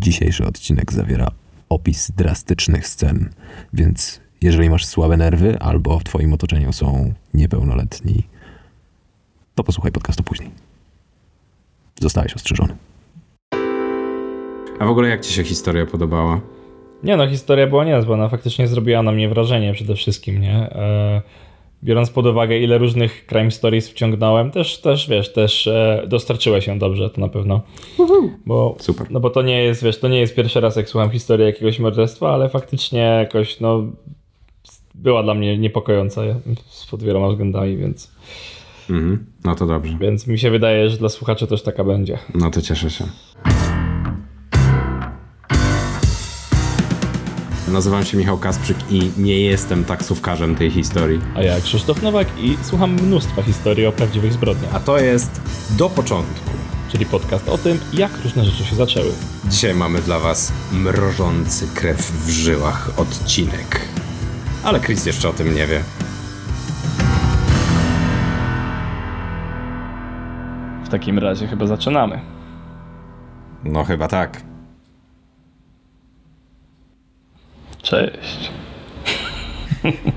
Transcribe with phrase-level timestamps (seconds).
[0.00, 1.30] Dzisiejszy odcinek zawiera
[1.68, 3.30] opis drastycznych scen,
[3.72, 8.22] więc jeżeli masz słabe nerwy albo w Twoim otoczeniu są niepełnoletni,
[9.54, 10.50] to posłuchaj podcastu później.
[12.00, 12.76] Zostałeś ostrzeżony.
[14.78, 16.40] A w ogóle jak Ci się historia podobała?
[17.02, 20.54] Nie no, historia była niezła, ona faktycznie zrobiła na mnie wrażenie przede wszystkim, nie?
[20.54, 21.22] E,
[21.84, 26.78] biorąc pod uwagę ile różnych crime stories wciągnąłem, też, też wiesz, też e, dostarczyłeś się
[26.78, 27.60] dobrze, to na pewno.
[28.46, 29.06] Bo, Super.
[29.10, 31.78] No bo to nie jest, wiesz, to nie jest pierwszy raz jak słucham historii jakiegoś
[31.78, 33.82] morderstwa, ale faktycznie jakoś, no
[34.94, 36.20] była dla mnie niepokojąca
[36.90, 38.10] pod wieloma względami, więc,
[38.90, 39.26] Mhm.
[39.44, 39.96] No to dobrze.
[40.00, 42.18] więc mi się wydaje, że dla słuchaczy też taka będzie.
[42.34, 43.04] No to cieszę się.
[47.72, 51.20] Nazywam się Michał Kasprzyk i nie jestem taksówkarzem tej historii.
[51.36, 55.90] A ja Krzysztof Nowak i słucham mnóstwa historii o prawdziwych zbrodniach, A to jest do
[55.90, 56.50] początku.
[56.92, 59.10] czyli podcast o tym, jak różne rzeczy się zaczęły.
[59.48, 63.80] Dzisiaj mamy dla Was mrożący krew w żyłach odcinek.
[64.64, 65.82] Ale Chris jeszcze o tym nie wie.
[70.84, 72.20] W takim razie chyba zaczynamy.
[73.64, 74.42] No chyba tak.
[77.82, 78.50] Cześć.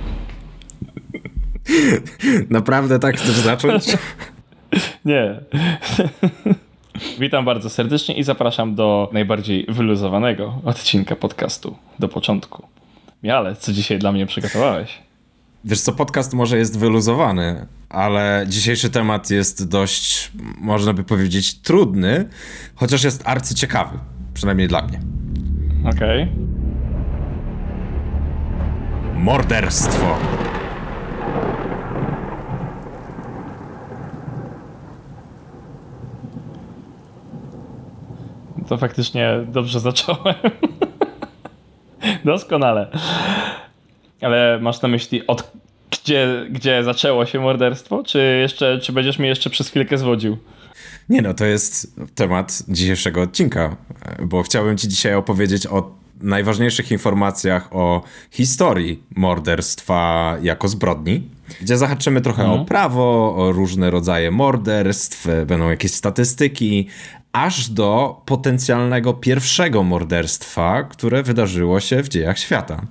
[2.50, 3.86] Naprawdę tak chcesz zacząć?
[5.06, 5.40] Nie.
[7.20, 12.68] Witam bardzo serdecznie i zapraszam do najbardziej wyluzowanego odcinka podcastu do początku.
[13.24, 15.00] Miale, co dzisiaj dla mnie przygotowałeś?
[15.66, 22.30] Wiesz co, podcast może jest wyluzowany, ale dzisiejszy temat jest dość, można by powiedzieć, trudny,
[22.76, 23.98] chociaż jest arcyciekawy.
[24.34, 25.00] Przynajmniej dla mnie.
[25.96, 26.28] Okej.
[29.16, 30.18] Morderstwo.
[38.68, 40.36] To faktycznie dobrze zacząłem.
[42.26, 42.88] Doskonale.
[44.22, 45.52] Ale masz na myśli od
[46.04, 48.04] gdzie, gdzie zaczęło się morderstwo?
[48.04, 50.38] Czy jeszcze, czy będziesz mnie jeszcze przez chwilkę zwodził?
[51.10, 53.76] Nie no, to jest temat dzisiejszego odcinka,
[54.22, 61.30] bo chciałbym ci dzisiaj opowiedzieć o najważniejszych informacjach o historii morderstwa jako zbrodni,
[61.62, 66.88] gdzie zahaczymy trochę o prawo, o różne rodzaje morderstw, będą jakieś statystyki,
[67.34, 72.82] aż do potencjalnego pierwszego morderstwa, które wydarzyło się w dziejach świata.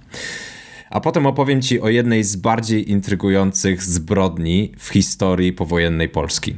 [0.91, 6.57] A potem opowiem ci o jednej z bardziej intrygujących zbrodni w historii powojennej Polski.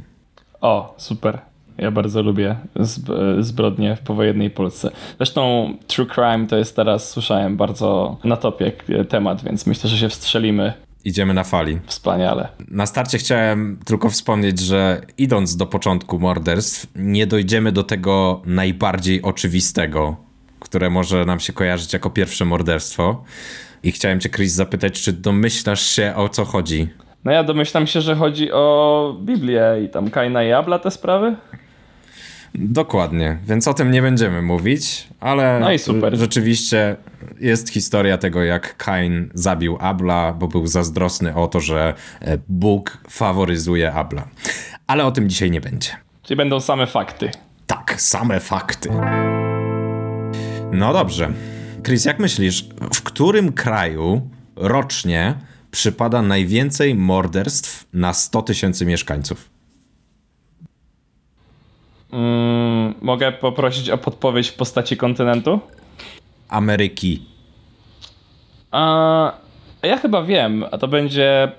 [0.61, 1.54] O, super.
[1.79, 4.91] Ja bardzo lubię zb- zbrodnie w powojennej Polsce.
[5.17, 9.97] Zresztą true crime to jest teraz, słyszałem, bardzo na topie e, temat, więc myślę, że
[9.99, 10.73] się wstrzelimy
[11.05, 11.79] Idziemy na fali.
[11.87, 12.49] wspaniale.
[12.71, 19.23] Na starcie chciałem tylko wspomnieć, że idąc do początku morderstw, nie dojdziemy do tego najbardziej
[19.23, 20.17] oczywistego,
[20.61, 23.25] które może nam się kojarzyć jako pierwsze morderstwo.
[23.83, 26.89] I chciałem cię, Chris, zapytać, czy domyślasz się o co chodzi?
[27.25, 31.37] No ja domyślam się, że chodzi o Biblię i tam Kaina i Abla te sprawy.
[32.55, 36.17] Dokładnie, więc o tym nie będziemy mówić, ale No i super.
[36.17, 36.97] rzeczywiście
[37.41, 42.99] jest historia tego, jak Kain zabił Abla, bo był zazdrosny o to, że e, Bóg
[43.11, 44.29] faworyzuje Abla.
[44.87, 45.91] Ale o tym dzisiaj nie będzie.
[46.23, 47.31] Czyli będą same fakty.
[47.67, 48.89] Tak, same fakty.
[50.73, 51.33] No dobrze.
[51.85, 55.35] Chris, jak myślisz, w którym kraju rocznie
[55.71, 59.54] przypada najwięcej morderstw na 100 tysięcy mieszkańców?
[62.15, 65.61] Mm, mogę poprosić o podpowiedź w postaci kontynentu?
[66.49, 67.23] Ameryki.
[68.71, 69.33] A
[69.83, 71.53] ja chyba wiem, a to będzie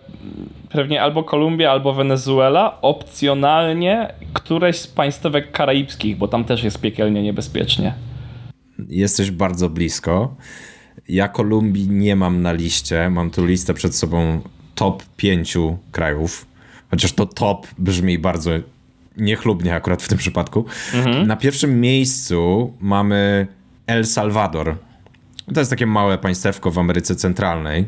[0.70, 7.24] pewnie albo Kolumbia, albo Wenezuela, opcjonalnie któreś z państwek karaibskich, bo tam też jest piekielnie
[7.24, 7.94] niebezpiecznie.
[8.90, 10.36] Jesteś bardzo blisko.
[11.08, 13.10] Ja Kolumbii nie mam na liście.
[13.10, 14.42] Mam tu listę przed sobą
[14.76, 16.46] top pięciu krajów.
[16.92, 18.52] Chociaż to top brzmi bardzo
[19.18, 20.66] niechlubnie akurat w tym przypadku.
[21.26, 23.48] Na pierwszym miejscu mamy
[23.88, 24.78] El Salvador.
[25.54, 27.88] To jest takie małe państewko w Ameryce Centralnej.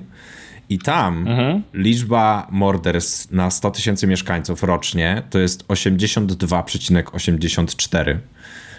[0.69, 1.25] I tam
[1.73, 8.17] liczba morderstw na 100 tysięcy mieszkańców rocznie to jest 82,84.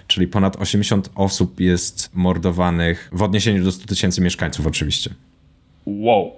[0.06, 5.10] Czyli ponad 80 osób jest mordowanych w odniesieniu do 100 tysięcy mieszkańców, oczywiście.
[5.86, 6.32] Wow.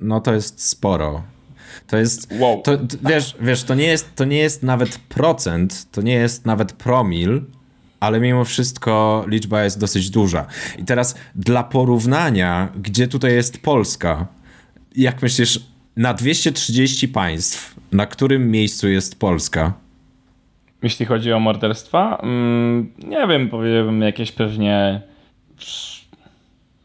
[0.00, 1.22] No to jest sporo.
[1.86, 2.32] To jest.
[2.38, 2.62] Wow.
[2.62, 2.78] To,
[3.08, 7.42] wiesz, wiesz to, nie jest, to nie jest nawet procent, to nie jest nawet promil,
[8.00, 10.46] ale mimo wszystko liczba jest dosyć duża.
[10.78, 14.26] I teraz dla porównania, gdzie tutaj jest Polska?
[14.96, 15.60] Jak myślisz,
[15.96, 19.72] na 230 państw, na którym miejscu jest Polska?
[20.82, 25.02] Jeśli chodzi o morderstwa, mm, nie wiem, powiedziałbym jakieś pewnie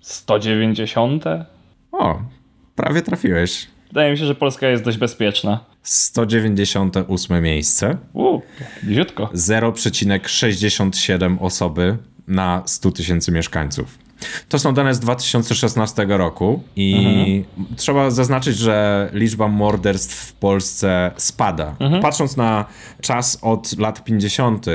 [0.02, 1.24] 190.
[1.92, 2.22] O,
[2.76, 3.68] prawie trafiłeś.
[3.96, 5.60] Wydaje mi się, że Polska jest dość bezpieczna.
[5.84, 7.98] 198 miejsce.
[8.14, 8.42] Uuu,
[8.84, 9.30] bliziutko.
[9.34, 11.98] 0,67 osoby
[12.28, 13.98] na 100 tysięcy mieszkańców.
[14.50, 17.78] To są dane z 2016 roku i mhm.
[17.78, 21.76] trzeba zaznaczyć, że liczba morderstw w Polsce spada.
[21.80, 22.02] Mhm.
[22.02, 22.66] Patrząc na
[23.02, 24.66] czas od lat 50.,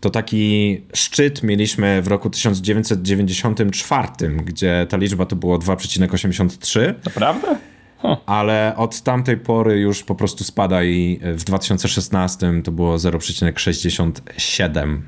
[0.00, 4.08] to taki szczyt mieliśmy w roku 1994,
[4.44, 6.94] gdzie ta liczba to było 2,83.
[7.04, 7.56] Naprawdę?
[7.98, 8.18] Huh.
[8.26, 15.00] Ale od tamtej pory już po prostu spada i w 2016 to było 0,67.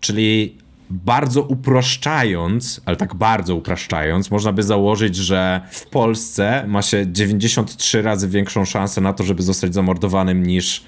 [0.00, 0.58] Czyli
[0.90, 8.02] bardzo uproszczając, ale tak bardzo upraszczając, można by założyć, że w Polsce ma się 93
[8.02, 10.84] razy większą szansę na to, żeby zostać zamordowanym niż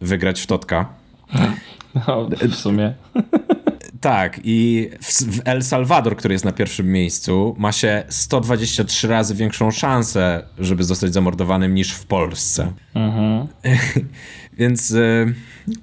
[0.00, 0.88] wygrać w Totka.
[1.94, 2.94] No, w sumie.
[4.04, 9.70] Tak, i w, El Salvador, który jest na pierwszym miejscu, ma się 123 razy większą
[9.70, 12.72] szansę, żeby zostać zamordowanym niż w Polsce.
[12.94, 13.46] Mhm.
[14.58, 15.34] Więc y,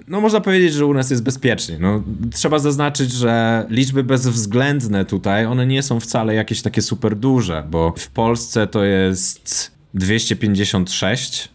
[0.08, 1.78] no można powiedzieć, że u nas jest bezpiecznie.
[1.80, 2.02] No,
[2.32, 7.94] trzeba zaznaczyć, że liczby bezwzględne tutaj, one nie są wcale jakieś takie super duże, bo
[7.96, 11.48] w Polsce to jest 256,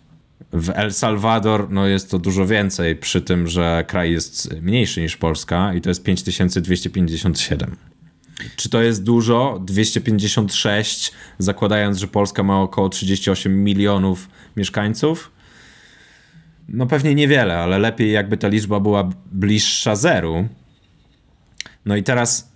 [0.60, 5.18] w El Salvador no jest to dużo więcej, przy tym, że kraj jest mniejszy niż
[5.18, 7.76] Polska i to jest 5257.
[8.56, 9.62] Czy to jest dużo?
[9.66, 15.32] 256, zakładając, że Polska ma około 38 milionów mieszkańców?
[16.70, 20.48] No pewnie niewiele, ale lepiej jakby ta liczba była bliższa zeru.
[21.86, 22.52] No i teraz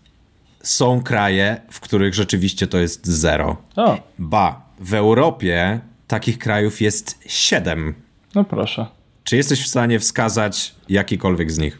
[0.64, 3.58] są kraje, w których rzeczywiście to jest zero.
[3.76, 3.98] O.
[4.20, 5.80] Ba, w Europie
[6.12, 7.94] takich krajów jest siedem.
[8.36, 8.86] No proszę.
[9.24, 11.80] Czy jesteś w stanie wskazać jakikolwiek z nich?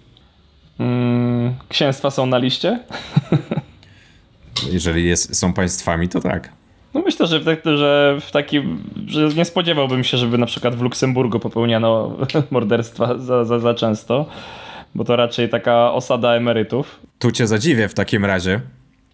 [0.80, 2.80] Mm, księstwa są na liście?
[4.74, 6.50] Jeżeli jest, są państwami, to tak.
[6.94, 10.76] No myślę, że w, tak, że w takim, że nie spodziewałbym się, żeby na przykład
[10.76, 12.18] w Luksemburgu popełniano
[12.52, 14.26] morderstwa za, za, za często,
[14.96, 17.00] bo to raczej taka osada emerytów.
[17.20, 18.62] Tu cię zadziwię w takim razie.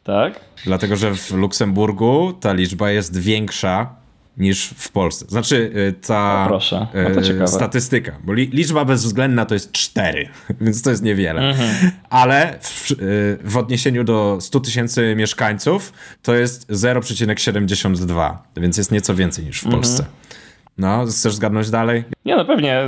[0.04, 0.40] Tak?
[0.66, 3.96] Dlatego, że w Luksemburgu ta liczba jest większa
[4.38, 5.26] niż w Polsce.
[5.30, 6.50] Znaczy y, ta.
[7.40, 10.30] No y, statystyka, bo li, liczba bezwzględna to jest 4,
[10.62, 11.42] więc to jest niewiele.
[11.42, 11.92] Mhm.
[12.10, 12.96] Ale w, y,
[13.44, 19.66] w, odniesieniu do 100 tysięcy mieszkańców to jest 0,72, więc jest nieco więcej niż w
[19.66, 19.82] mhm.
[19.82, 20.06] Polsce.
[20.78, 22.04] No, chcesz zgadnąć dalej?
[22.26, 22.84] Nie, no pewnie,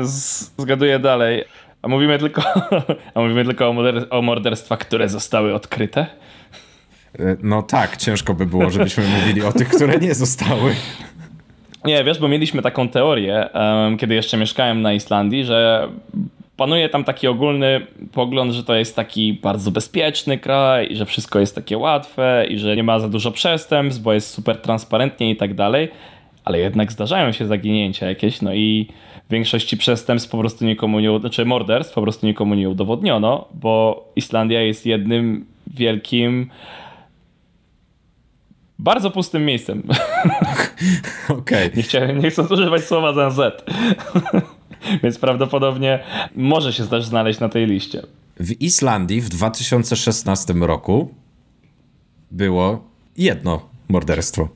[0.57, 1.45] zgaduję dalej.
[1.81, 2.41] A mówimy tylko,
[3.15, 6.07] a mówimy tylko o, moder o morderstwach, które zostały odkryte?
[7.43, 10.75] No tak, ciężko by było, żebyśmy mówili o tych, które nie zostały.
[11.85, 15.89] Nie, wiesz, bo mieliśmy taką teorię, um, kiedy jeszcze mieszkałem na Islandii, że
[16.57, 21.55] panuje tam taki ogólny pogląd, że to jest taki bardzo bezpieczny kraj że wszystko jest
[21.55, 25.53] takie łatwe i że nie ma za dużo przestępstw, bo jest super transparentnie i tak
[25.53, 25.89] dalej,
[26.45, 28.87] ale jednak zdarzają się zaginięcia jakieś, no i
[29.29, 34.05] w większości przestępstw po prostu nikomu nie, znaczy morderstw po prostu nikomu nie udowodniono, bo
[34.15, 36.49] Islandia jest jednym wielkim
[38.79, 39.83] bardzo pustym miejscem.
[41.29, 41.37] Okej.
[41.37, 41.71] Okay.
[41.75, 43.65] Nie, chciałem, nie chcę używać słowa za Z.
[45.03, 45.99] Więc prawdopodobnie
[46.35, 48.01] może się też znaleźć na tej liście.
[48.39, 51.13] W Islandii w 2016 roku
[52.31, 52.83] było
[53.17, 54.49] jedno morderstwo.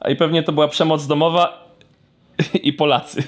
[0.00, 1.68] A i pewnie to była przemoc domowa
[2.62, 3.22] i Polacy.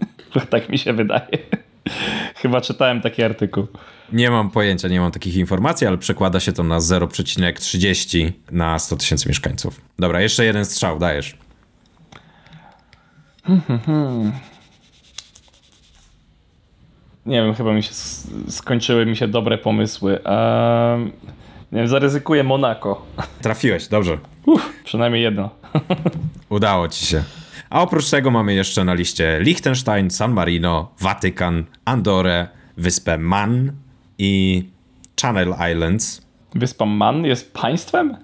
[0.50, 1.38] tak mi się wydaje.
[2.42, 3.66] Chyba czytałem taki artykuł.
[4.12, 8.96] Nie mam pojęcia, nie mam takich informacji, ale przekłada się to na 0,30 na 100
[8.96, 9.80] tysięcy mieszkańców.
[9.98, 11.36] Dobra, jeszcze jeden strzał, dajesz.
[17.26, 17.94] Nie wiem, chyba mi się
[18.48, 20.18] skończyły mi się dobre pomysły.
[20.24, 21.12] Um,
[21.72, 23.06] nie wiem, zaryzykuję Monako.
[23.42, 24.18] Trafiłeś, dobrze.
[24.46, 25.50] Uf, przynajmniej jedno.
[26.48, 27.22] Udało ci się.
[27.70, 33.72] A oprócz tego mamy jeszcze na liście Liechtenstein, San Marino, Watykan, Andorę, wyspę Man
[34.18, 34.64] i
[35.20, 36.22] Channel Islands.
[36.54, 38.16] Wyspa Man jest państwem?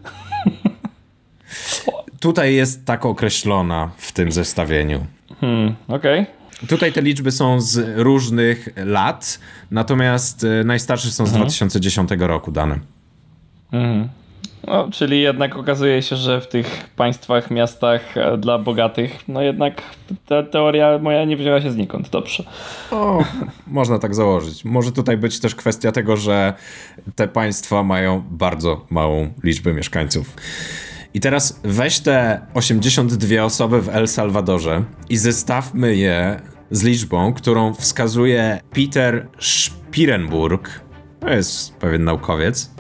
[2.21, 5.07] Tutaj jest tak określona w tym zestawieniu.
[5.41, 6.21] Hmm, okej.
[6.21, 6.69] Okay.
[6.69, 11.41] Tutaj te liczby są z różnych lat, natomiast e, najstarsze są z mhm.
[11.41, 12.79] 2010 roku dane.
[13.73, 14.09] Mhm.
[14.67, 19.83] No, czyli jednak okazuje się, że w tych państwach, miastach e, dla bogatych, no jednak
[20.27, 22.11] ta teoria moja nie wzięła się znikąd.
[22.11, 22.45] Dobrze.
[22.91, 23.25] O,
[23.67, 24.65] można tak założyć.
[24.65, 26.53] Może tutaj być też kwestia tego, że
[27.17, 30.37] te państwa mają bardzo małą liczbę mieszkańców.
[31.15, 36.41] I teraz weź te 82 osoby w El Salvadorze i zestawmy je
[36.71, 40.81] z liczbą, którą wskazuje Peter Spirenburg.
[41.21, 42.74] To jest pewien naukowiec,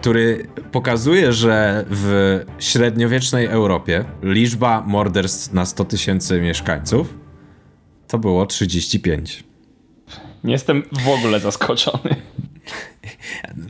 [0.00, 7.14] który pokazuje, że w średniowiecznej Europie liczba morderstw na 100 tysięcy mieszkańców
[8.08, 9.44] to było 35.
[10.44, 12.16] Nie jestem w ogóle zaskoczony.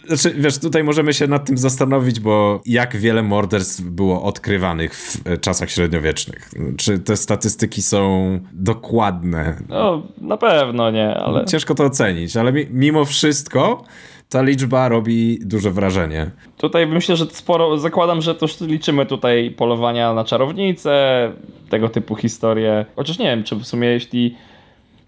[0.07, 5.41] Znaczy, wiesz, tutaj możemy się nad tym zastanowić, bo jak wiele morderstw było odkrywanych w
[5.41, 6.51] czasach średniowiecznych?
[6.77, 9.57] Czy te statystyki są dokładne?
[9.69, 11.45] No, na pewno nie, ale...
[11.45, 13.85] Ciężko to ocenić, ale mimo wszystko
[14.31, 16.31] ta liczba robi duże wrażenie.
[16.57, 21.33] Tutaj myślę, że sporo, zakładam, że to liczymy tutaj polowania na czarownice,
[21.69, 22.85] tego typu historie.
[22.97, 24.37] Chociaż nie wiem, czy w sumie jeśli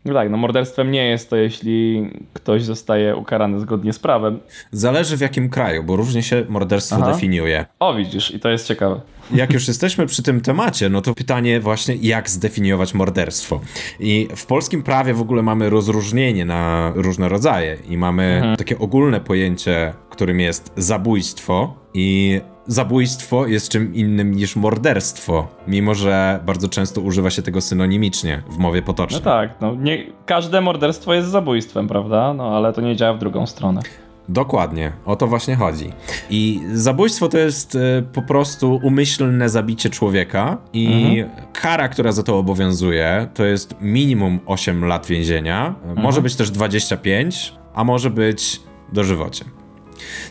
[0.05, 4.41] no tak, no morderstwem nie jest to, jeśli ktoś zostaje ukarany zgodnie z prawem.
[4.73, 7.13] Zależy w jakim kraju, bo różnie się morderstwo Aha.
[7.13, 7.67] definiuje.
[7.81, 9.01] O, widzisz, i to jest ciekawe.
[9.35, 13.61] Jak już jesteśmy przy tym temacie, no to pytanie właśnie, jak zdefiniować morderstwo.
[14.01, 18.57] I w polskim prawie w ogóle mamy rozróżnienie na różne rodzaje i mamy mhm.
[18.57, 26.41] takie ogólne pojęcie, którym jest zabójstwo i zabójstwo jest czym innym niż morderstwo, mimo że
[26.47, 29.21] bardzo często używa się tego synonimicznie w mowie potocznej.
[29.25, 32.35] No tak, no nie, każde morderstwo jest zabójstwem, prawda?
[32.35, 33.81] No ale to nie działa w drugą stronę.
[34.29, 35.93] Dokładnie, o to właśnie chodzi.
[36.31, 37.79] I zabójstwo to jest y,
[38.13, 41.47] po prostu umyślne zabicie człowieka i mhm.
[41.53, 46.03] kara, która za to obowiązuje, to jest minimum 8 lat więzienia, mhm.
[46.03, 48.61] może być też 25, a może być
[48.93, 49.45] dożywocie.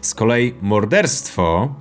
[0.02, 1.76] Z kolei morderstwo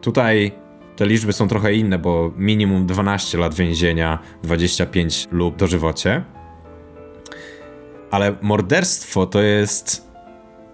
[0.00, 0.52] Tutaj
[0.96, 6.24] te liczby są trochę inne, bo minimum 12 lat więzienia, 25 lub dożywocie.
[8.10, 10.10] Ale morderstwo to jest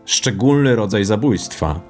[0.04, 1.80] szczególny rodzaj zabójstwa.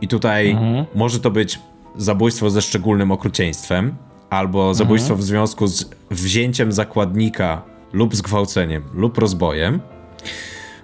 [0.00, 0.84] I tutaj mhm.
[0.94, 1.58] może to być
[1.96, 3.96] zabójstwo ze szczególnym okrucieństwem,
[4.30, 4.74] albo mhm.
[4.74, 5.20] zabójstwo mhm.
[5.20, 9.80] w związku z wzięciem zakładnika lub zgwałceniem, lub rozbojem.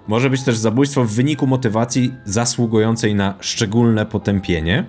[0.08, 4.84] Może być też zabójstwo w wyniku motywacji zasługującej na szczególne potępienie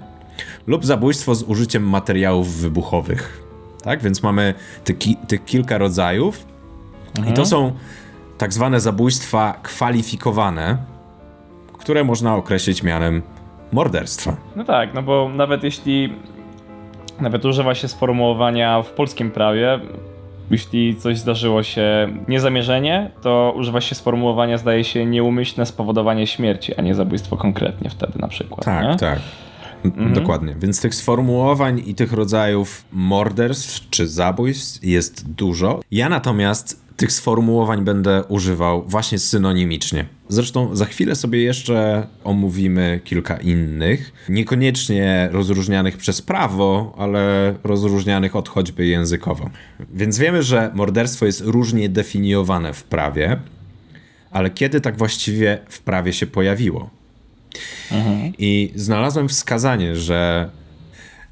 [0.68, 3.44] lub zabójstwo z użyciem materiałów wybuchowych.
[3.84, 4.98] Tak, więc mamy tych,
[5.28, 6.46] tych kilka rodzajów
[7.16, 7.26] mhm.
[7.26, 7.48] i to mhm.
[7.48, 7.72] są
[8.38, 10.78] tak zwane zabójstwa kwalifikowane,
[11.80, 13.22] które można określić mianem
[13.72, 14.36] morderstwa.
[14.56, 16.14] No tak, no bo nawet jeśli
[17.22, 19.80] nawet używa się sformułowania w polskim prawie,
[20.52, 26.82] jeśli coś zdarzyło się niezamierzenie, to używa się sformułowania, zdaje się, nieumyślne spowodowanie śmierci, a
[26.82, 28.66] nie zabójstwo konkretnie wtedy na przykład.
[28.66, 28.96] Tak, nie?
[28.96, 29.20] tak.
[29.84, 30.14] Mhm.
[30.14, 30.56] Dokładnie.
[30.60, 35.82] Więc tych sformułowań i tych rodzajów morderstw czy zabójstw jest dużo.
[35.92, 40.06] Ja natomiast tych sformułowań będę używał właśnie synonimicznie.
[40.30, 48.50] Zresztą za chwilę sobie jeszcze omówimy kilka innych, niekoniecznie rozróżnianych przez prawo, ale rozróżnianych od
[48.50, 49.50] choćby językowo.
[49.94, 53.40] Więc wiemy, że morderstwo jest różnie definiowane w prawie,
[54.32, 56.90] ale kiedy tak właściwie w prawie się pojawiło?
[58.38, 60.50] I znalazłem wskazanie, że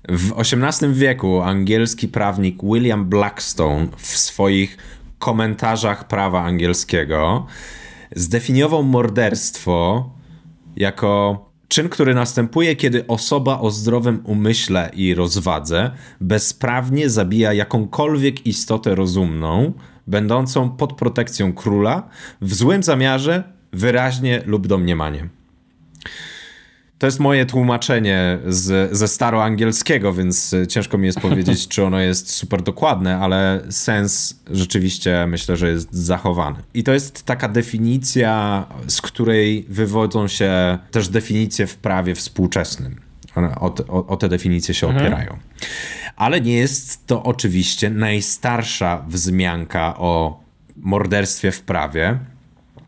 [0.09, 4.77] w XVIII wieku angielski prawnik William Blackstone w swoich
[5.19, 7.45] komentarzach prawa angielskiego
[8.15, 10.09] zdefiniował morderstwo
[10.75, 18.95] jako czyn, który następuje, kiedy osoba o zdrowym umyśle i rozwadze bezprawnie zabija jakąkolwiek istotę
[18.95, 19.73] rozumną,
[20.07, 22.09] będącą pod protekcją króla,
[22.41, 25.40] w złym zamiarze, wyraźnie lub domniemaniem.
[27.01, 32.33] To jest moje tłumaczenie z, ze staroangielskiego, więc ciężko mi jest powiedzieć, czy ono jest
[32.33, 36.57] super dokładne, ale sens rzeczywiście myślę, że jest zachowany.
[36.73, 43.01] I to jest taka definicja, z której wywodzą się też definicje w prawie współczesnym.
[43.35, 45.05] One o, o, o te definicje się mhm.
[45.05, 45.37] opierają.
[46.15, 50.43] Ale nie jest to oczywiście najstarsza wzmianka o
[50.75, 52.19] morderstwie w prawie,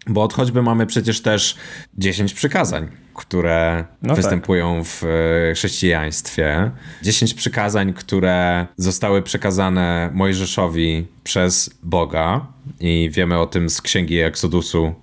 [0.07, 1.55] bo od choćby mamy przecież też
[1.97, 4.17] 10 przykazań które no tak.
[4.17, 4.85] występują tak.
[4.85, 6.71] w e, chrześcijaństwie.
[7.01, 12.45] Dziesięć przykazań, które zostały przekazane Mojżeszowi przez Boga
[12.79, 14.93] i wiemy o tym z Księgi Eksodusu,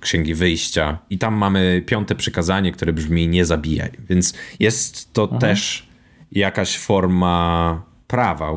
[0.00, 0.98] Księgi Wyjścia.
[1.10, 3.90] I tam mamy piąte przykazanie, które brzmi nie zabijaj.
[4.08, 5.40] Więc jest to mhm.
[5.40, 5.88] też
[6.32, 8.52] jakaś forma prawa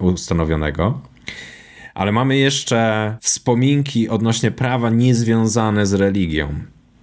[0.00, 1.00] ustanowionego.
[1.94, 6.54] Ale mamy jeszcze wspominki odnośnie prawa niezwiązane z religią.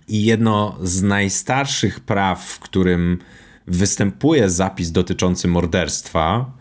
[0.07, 3.19] I jedno z najstarszych praw, w którym
[3.67, 6.51] występuje zapis dotyczący morderstwa,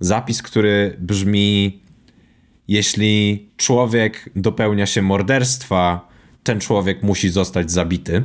[0.00, 1.80] zapis, który brzmi:
[2.68, 6.08] Jeśli człowiek dopełnia się morderstwa,
[6.42, 8.22] ten człowiek musi zostać zabity.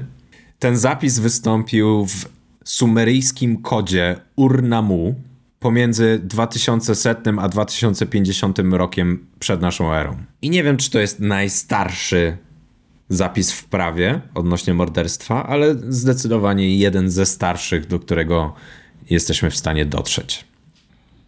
[0.59, 2.25] Ten zapis wystąpił w
[2.63, 5.15] sumeryjskim kodzie Urnamu
[5.59, 10.17] pomiędzy 2100 a 2050 rokiem przed naszą erą.
[10.41, 12.37] I nie wiem, czy to jest najstarszy
[13.09, 18.53] zapis w prawie odnośnie morderstwa, ale zdecydowanie jeden ze starszych, do którego
[19.09, 20.45] jesteśmy w stanie dotrzeć.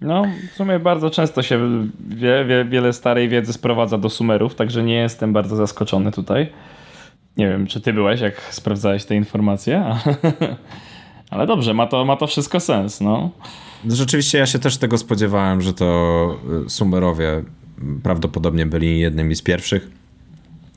[0.02, 4.84] No, w sumie bardzo często się wie, wie, wiele starej wiedzy sprowadza do Sumerów, także
[4.84, 6.50] nie jestem bardzo zaskoczony tutaj.
[7.38, 9.86] Nie wiem, czy ty byłeś, jak sprawdzałeś te informacje,
[11.32, 13.30] ale dobrze, ma to, ma to wszystko sens, no.
[13.88, 17.44] Rzeczywiście ja się też tego spodziewałem, że to y, Sumerowie
[18.04, 19.99] prawdopodobnie byli jednymi z pierwszych.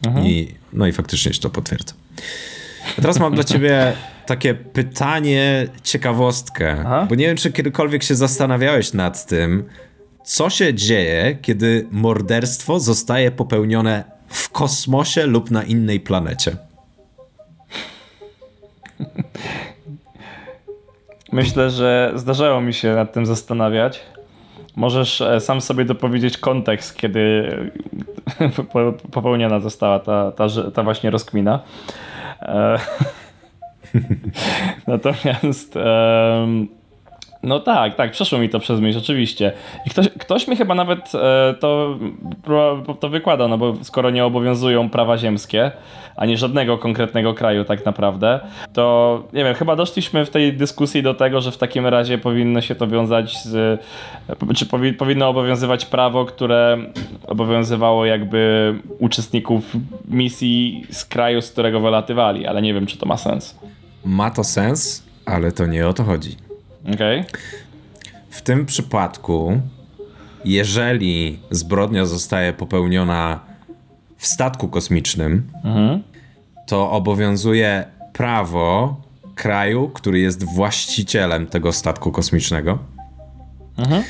[0.06, 0.26] Mhm.
[0.26, 1.94] I, no i faktycznie się to potwierdza.
[2.98, 3.92] A teraz mam dla ciebie
[4.26, 7.06] takie pytanie, ciekawostkę, Aha.
[7.08, 9.64] bo nie wiem, czy kiedykolwiek się zastanawiałeś nad tym,
[10.24, 16.56] co się dzieje, kiedy morderstwo zostaje popełnione w kosmosie lub na innej planecie.
[21.32, 24.00] Myślę, że zdarzało mi się nad tym zastanawiać.
[24.76, 27.52] Możesz e, sam sobie dopowiedzieć kontekst, kiedy
[29.12, 31.60] popełniona została ta, ta, ta właśnie rozkmina.
[32.42, 32.78] E,
[34.86, 35.78] natomiast
[37.42, 39.52] no tak, tak, przeszło mi to przez myśl, oczywiście.
[39.86, 41.98] I ktoś, ktoś mi chyba nawet e, to,
[43.00, 45.70] to wykłada, no bo skoro nie obowiązują prawa ziemskie,
[46.16, 48.40] ani żadnego konkretnego kraju tak naprawdę,
[48.72, 52.60] to nie wiem, chyba doszliśmy w tej dyskusji do tego, że w takim razie powinno
[52.60, 53.80] się to wiązać z,
[54.56, 56.78] czy powi, powinno obowiązywać prawo, które
[57.26, 59.76] obowiązywało jakby uczestników
[60.08, 63.58] misji z kraju, z którego wylatywali, ale nie wiem, czy to ma sens.
[64.04, 66.41] Ma to sens, ale to nie o to chodzi.
[66.94, 67.24] Okay.
[68.30, 69.60] W tym przypadku,
[70.44, 73.40] jeżeli zbrodnia zostaje popełniona
[74.16, 76.02] w statku kosmicznym, mhm.
[76.66, 79.00] to obowiązuje prawo
[79.34, 82.78] kraju, który jest właścicielem tego statku kosmicznego.
[83.78, 84.02] Mhm.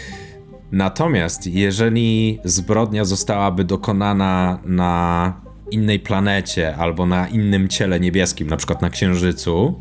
[0.72, 5.32] Natomiast jeżeli zbrodnia zostałaby dokonana na
[5.70, 9.74] innej planecie albo na innym ciele niebieskim, na przykład na Księżycu,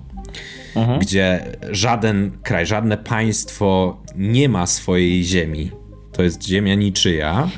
[0.76, 1.00] mhm.
[1.00, 5.72] gdzie żaden kraj, żadne państwo nie ma swojej ziemi,
[6.12, 7.50] to jest ziemia niczyja,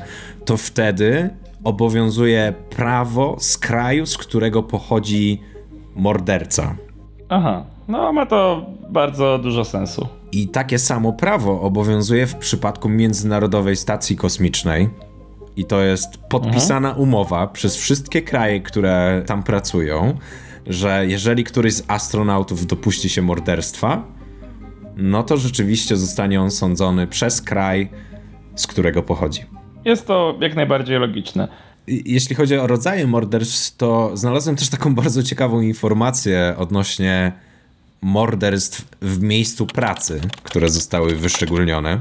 [0.44, 1.30] to wtedy
[1.64, 5.40] obowiązuje prawo z kraju, z którego pochodzi
[5.96, 6.76] morderca.
[7.28, 10.08] Aha, no ma to bardzo dużo sensu.
[10.32, 14.88] I takie samo prawo obowiązuje w przypadku Międzynarodowej Stacji Kosmicznej.
[15.56, 17.08] I to jest podpisana mhm.
[17.08, 20.14] umowa przez wszystkie kraje, które tam pracują,
[20.66, 24.04] że jeżeli któryś z astronautów dopuści się morderstwa,
[24.96, 27.88] no to rzeczywiście zostanie on sądzony przez kraj,
[28.54, 29.44] z którego pochodzi.
[29.84, 31.48] Jest to jak najbardziej logiczne.
[31.86, 37.32] Jeśli chodzi o rodzaje morderstw, to znalazłem też taką bardzo ciekawą informację odnośnie
[38.02, 42.00] morderstw w miejscu pracy, które zostały wyszczególnione.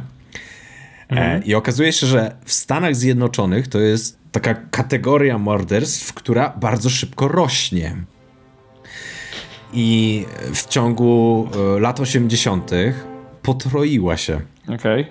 [1.09, 1.41] Mhm.
[1.41, 6.89] E, I okazuje się, że w Stanach Zjednoczonych to jest taka kategoria morderstw, która bardzo
[6.89, 7.95] szybko rośnie.
[9.73, 12.71] I w ciągu e, lat 80.
[13.41, 14.41] potroiła się.
[14.63, 15.01] Okej.
[15.01, 15.05] Okay.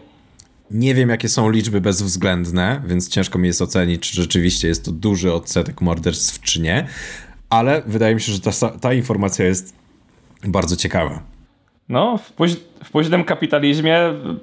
[0.70, 4.92] Nie wiem, jakie są liczby bezwzględne, więc ciężko mi jest ocenić, czy rzeczywiście jest to
[4.92, 6.87] duży odsetek morderstw, czy nie,
[7.51, 9.75] ale wydaje mi się, że ta, ta informacja jest
[10.44, 11.22] bardzo ciekawa.
[11.88, 12.53] No, w, póź
[12.85, 13.98] w późnym kapitalizmie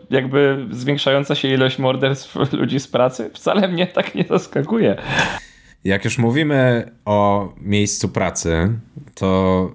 [0.09, 4.95] jakby zwiększająca się ilość morderstw ludzi z pracy wcale mnie tak nie zaskakuje.
[5.83, 8.79] Jak już mówimy o miejscu pracy,
[9.15, 9.71] to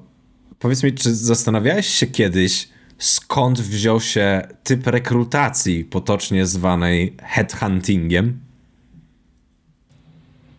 [0.59, 8.41] powiedz mi, czy zastanawiałeś się kiedyś, skąd wziął się typ rekrutacji potocznie zwanej headhuntingiem?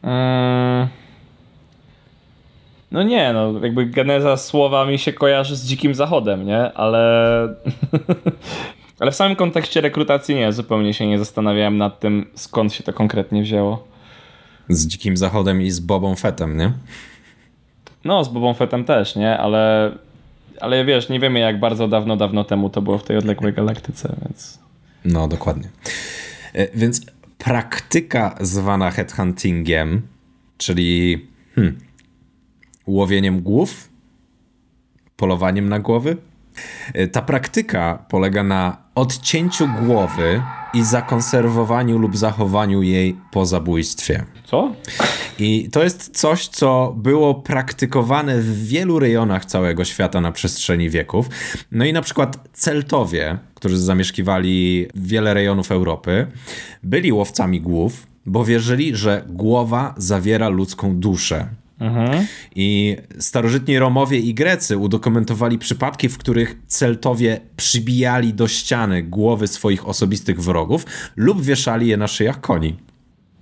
[0.04, 0.88] Eee...
[2.92, 6.74] No nie, no jakby geneza słowa mi się kojarzy z dzikim zachodem, nie?
[6.74, 7.56] Ale...
[9.00, 12.94] Ale w samym kontekście rekrutacji nie, zupełnie się nie zastanawiałem nad tym, skąd się to
[12.94, 13.88] konkretnie wzięło.
[14.70, 16.72] Z dzikim zachodem i z Bobą Fettem, nie?
[18.06, 19.38] No, z Bobą Fettem też, nie?
[19.38, 19.92] Ale
[20.62, 24.16] ale wiesz, nie wiemy jak bardzo dawno, dawno temu to było w tej odległej galaktyce,
[24.26, 24.60] więc...
[25.06, 25.70] No, dokładnie.
[26.54, 27.02] E, więc
[27.38, 30.02] praktyka zwana headhuntingiem,
[30.58, 31.80] czyli hmm,
[32.88, 33.90] łowieniem głów,
[35.18, 36.18] polowaniem na głowy,
[36.94, 40.42] e, ta praktyka polega na odcięciu głowy
[40.74, 44.24] i zakonserwowaniu lub zachowaniu jej po zabójstwie.
[44.46, 44.72] Co?
[45.40, 51.30] I to jest coś, co było praktykowane w wielu rejonach całego świata na przestrzeni wieków.
[51.72, 56.28] No i na przykład Celtowie, którzy zamieszkiwali wiele rejonów Europy,
[56.84, 61.48] byli łowcami głów, bo wierzyli, że głowa zawiera ludzką duszę.
[61.80, 62.26] Mhm.
[62.56, 69.88] I starożytni Romowie i Grecy udokumentowali przypadki, w których Celtowie przybijali do ściany głowy swoich
[69.88, 72.76] osobistych wrogów lub wieszali je na szyjach koni.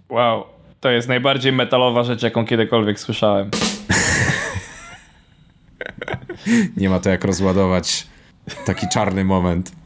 [0.10, 0.44] Wow,
[0.84, 3.50] to jest najbardziej metalowa rzecz, jaką kiedykolwiek słyszałem.
[6.78, 8.08] Nie ma to jak rozładować
[8.66, 9.72] taki czarny moment.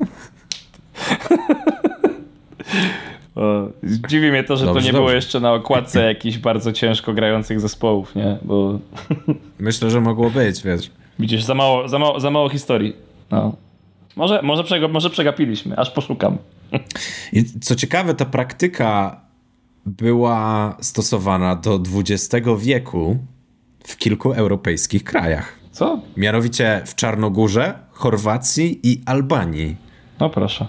[3.36, 3.68] O,
[4.08, 5.02] dziwi mnie to, że dobrze, to nie dobrze.
[5.02, 8.38] było jeszcze na okładce jakichś bardzo ciężko grających zespołów, nie?
[8.42, 8.80] Bo...
[9.60, 10.90] Myślę, że mogło być, wiesz.
[11.20, 12.96] Widzisz, za mało, za mało, za mało historii.
[13.32, 13.56] No.
[14.16, 16.38] Może, może, może przegapiliśmy, aż poszukam.
[17.34, 19.22] I co ciekawe, ta praktyka
[19.88, 23.18] była stosowana do XX wieku
[23.84, 25.54] w kilku europejskich krajach.
[25.72, 26.00] Co?
[26.18, 29.76] Mianowicie w Czarnogórze, Chorwacji i Albanii.
[30.20, 30.66] No proszę.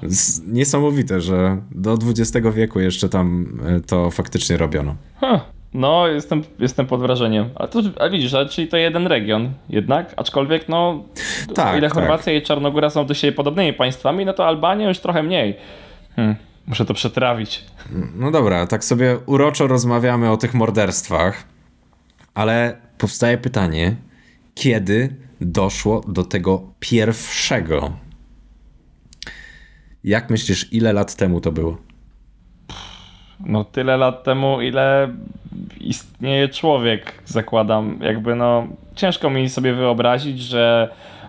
[0.46, 4.94] Niesamowite, że do XX wieku jeszcze tam e, to faktycznie robiono.
[5.20, 5.40] Huh.
[5.74, 7.48] No, jestem, jestem pod wrażeniem.
[7.54, 11.04] Ale to, a widzisz, ale, czyli to jeden region jednak, aczkolwiek no,
[11.54, 12.42] tak, o ile Chorwacja tak.
[12.42, 15.56] i Czarnogóra są do siebie podobnymi państwami, no to Albania już trochę mniej.
[16.16, 16.36] Hmm,
[16.68, 17.64] muszę to przetrawić.
[18.14, 21.44] No dobra, tak sobie uroczo rozmawiamy o tych morderstwach,
[22.34, 23.96] ale powstaje pytanie,
[24.54, 27.92] kiedy doszło do tego pierwszego
[30.04, 31.78] jak myślisz, ile lat temu to było?
[33.46, 35.08] No tyle lat temu, ile
[35.80, 37.98] istnieje człowiek, zakładam.
[38.02, 40.88] Jakby no, ciężko mi sobie wyobrazić, że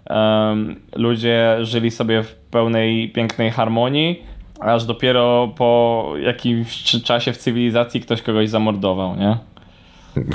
[0.10, 4.23] um, ludzie żyli sobie w pełnej, pięknej harmonii,
[4.60, 9.38] aż dopiero po jakimś czasie w cywilizacji ktoś kogoś zamordował, nie?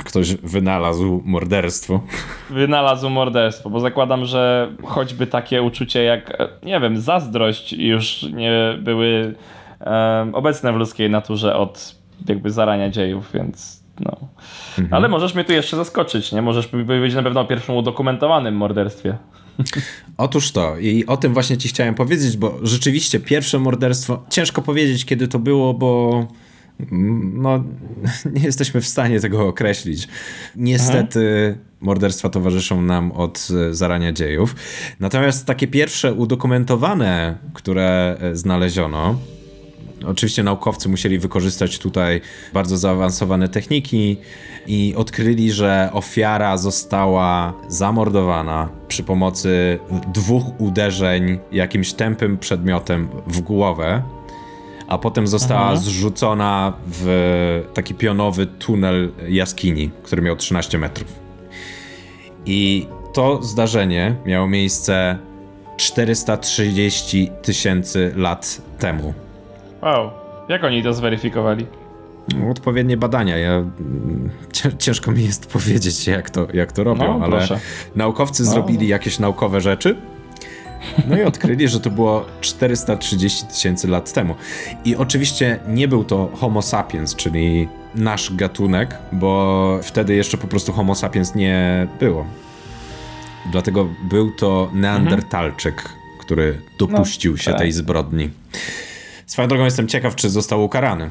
[0.05, 2.01] Ktoś wynalazł morderstwo.
[2.49, 9.35] Wynalazł morderstwo, bo zakładam, że choćby takie uczucie jak, nie wiem, zazdrość już nie były
[9.85, 11.95] um, obecne w ludzkiej naturze od
[12.27, 14.17] jakby zarania dziejów, więc no.
[14.79, 14.93] Mhm.
[14.93, 16.41] Ale możesz mnie tu jeszcze zaskoczyć, nie?
[16.41, 19.17] Możesz powiedzieć na pewno o pierwszym udokumentowanym morderstwie.
[20.17, 25.05] Otóż to i o tym właśnie ci chciałem powiedzieć, bo rzeczywiście pierwsze morderstwo, ciężko powiedzieć
[25.05, 26.27] kiedy to było, bo
[26.91, 27.63] no,
[28.35, 30.07] nie jesteśmy w stanie tego określić.
[30.55, 31.65] Niestety Aha.
[31.81, 34.55] morderstwa towarzyszą nam od e, zarania dziejów.
[34.99, 39.19] Natomiast takie pierwsze udokumentowane, które e, znaleziono,
[40.07, 42.21] Oczywiście naukowcy musieli wykorzystać tutaj
[42.53, 44.17] bardzo zaawansowane techniki
[44.67, 49.79] i odkryli, że ofiara została zamordowana przy pomocy
[50.13, 54.03] dwóch uderzeń jakimś tępym przedmiotem w głowę
[54.87, 55.75] a potem została Aha.
[55.75, 61.19] zrzucona w taki pionowy tunel jaskini, który miał 13 metrów.
[62.45, 65.17] I to zdarzenie miało miejsce
[65.77, 69.13] 430 tysięcy lat temu.
[69.81, 70.11] Wow,
[70.49, 71.65] jak oni to zweryfikowali?
[72.37, 73.37] No, odpowiednie badania.
[73.37, 73.63] Ja,
[74.79, 77.59] ciężko mi jest powiedzieć, jak to, jak to robią, no, ale proszę.
[77.95, 78.51] naukowcy no.
[78.51, 79.95] zrobili jakieś naukowe rzeczy
[81.07, 84.35] no i odkryli, że to było 430 tysięcy lat temu.
[84.85, 90.73] I oczywiście nie był to Homo sapiens, czyli nasz gatunek, bo wtedy jeszcze po prostu
[90.73, 92.25] Homo sapiens nie było.
[93.51, 95.95] Dlatego był to Neandertalczyk, mhm.
[96.19, 97.59] który dopuścił no, się tak.
[97.59, 98.29] tej zbrodni.
[99.25, 101.09] Swoją drogą jestem ciekaw, czy został ukarany.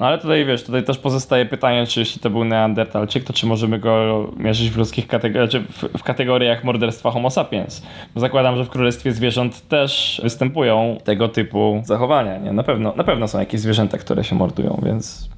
[0.00, 3.46] No ale tutaj wiesz, tutaj też pozostaje pytanie, czy jeśli to był Neandertalczyk, to czy
[3.46, 7.82] możemy go mierzyć w ludzkich kategoriach, czy w, w, kategoriach morderstwa Homo sapiens.
[8.14, 12.38] Bo zakładam, że w królestwie zwierząt też występują tego typu zachowania.
[12.38, 12.52] Nie?
[12.52, 15.28] Na, pewno, na pewno są jakieś zwierzęta, które się mordują, więc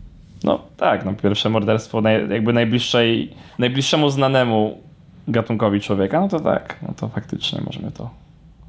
[0.45, 4.81] no tak, no pierwsze morderstwo naj, jakby najbliższej, najbliższemu znanemu
[5.29, 8.11] gatunkowi człowieka, no to tak, no to faktycznie możemy to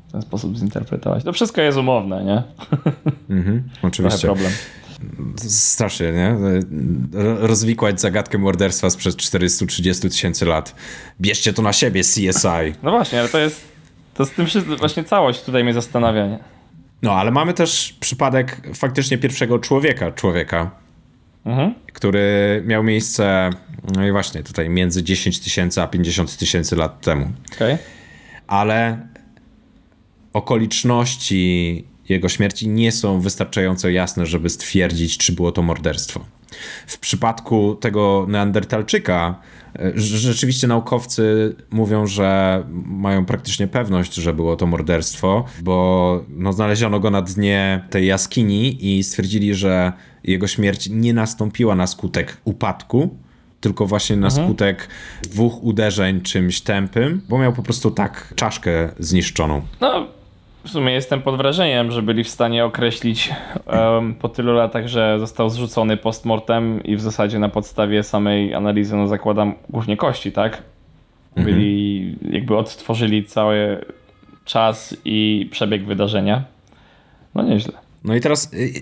[0.08, 1.24] w ten sposób zinterpretować.
[1.24, 2.44] To wszystko jest umowne, nie?
[3.38, 4.20] Mhm, oczywiście.
[4.20, 4.54] Trochę problem
[5.38, 6.36] strasznie, nie?
[7.40, 10.76] Rozwikłać zagadkę morderstwa sprzed 430 tysięcy lat.
[11.22, 12.74] Bierzcie to na siebie, CSI.
[12.84, 13.68] No właśnie, ale to jest,
[14.14, 14.46] to z tym
[14.78, 16.40] właśnie całość tutaj mnie zastanawia, nie?
[17.02, 20.72] No, ale mamy też przypadek faktycznie pierwszego człowieka, człowieka,
[21.46, 21.74] mhm.
[21.94, 23.50] który miał miejsce,
[23.96, 27.32] no i właśnie tutaj między 10 tysięcy a 50 tysięcy lat temu.
[27.56, 27.78] Okay.
[28.48, 29.08] Ale
[30.38, 36.26] okoliczności jego śmierci nie są wystarczająco jasne, żeby stwierdzić, czy było to morderstwo.
[36.88, 39.40] W przypadku tego Neandertalczyka
[39.76, 47.00] e, rzeczywiście naukowcy mówią, że mają praktycznie pewność, że było to morderstwo, bo no, znaleziono
[47.00, 53.18] go na dnie tej jaskini i stwierdzili, że jego śmierć nie nastąpiła na skutek upadku,
[53.62, 54.48] tylko właśnie na mhm.
[54.48, 54.88] skutek
[55.24, 59.62] dwóch uderzeń czymś tępym, bo miał po prostu tak czaszkę zniszczoną.
[59.82, 60.17] No,
[60.68, 63.34] w sumie jestem pod wrażeniem, że byli w stanie określić
[63.66, 68.96] um, po tylu latach, że został zrzucony postmortem i w zasadzie na podstawie samej analizy,
[68.96, 70.64] no zakładam głównie kości, tak?
[71.36, 72.34] Byli, mhm.
[72.34, 73.86] jakby odtworzyli cały
[74.46, 76.44] czas i przebieg wydarzenia.
[77.36, 77.74] No nieźle.
[78.04, 78.74] No i teraz y,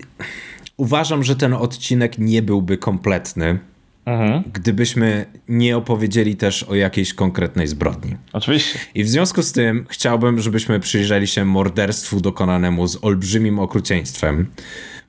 [0.76, 3.58] uważam, że ten odcinek nie byłby kompletny,
[4.06, 4.42] mhm.
[4.52, 8.16] gdybyśmy nie opowiedzieli też o jakiejś konkretnej zbrodni.
[8.32, 8.78] Oczywiście.
[8.94, 14.46] I w związku z tym chciałbym, żebyśmy przyjrzeli się morderstwu dokonanemu z olbrzymim okrucieństwem.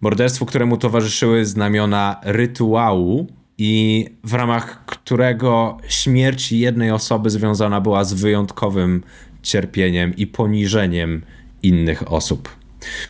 [0.02, 8.14] Morderstwu, któremu towarzyszyły znamiona rytuału, i w ramach którego śmierć jednej osoby związana była z
[8.14, 9.04] wyjątkowym
[9.42, 11.22] cierpieniem i poniżeniem
[11.64, 12.50] innych osób.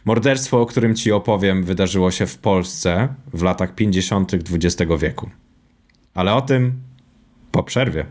[0.05, 4.33] Morderstwo, o którym ci opowiem, wydarzyło się w Polsce w latach 50.
[4.33, 5.29] XX wieku.
[6.17, 6.81] Ale o tym
[7.51, 8.05] po przerwie.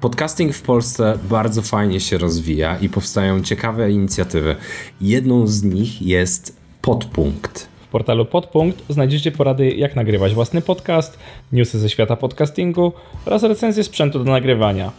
[0.00, 4.56] Podcasting w Polsce bardzo fajnie się rozwija i powstają ciekawe inicjatywy.
[5.00, 7.68] Jedną z nich jest Podpunkt.
[7.80, 11.18] W portalu Podpunkt znajdziecie porady, jak nagrywać własny podcast,
[11.52, 12.92] newsy ze świata podcastingu
[13.26, 14.92] oraz recenzje sprzętu do nagrywania.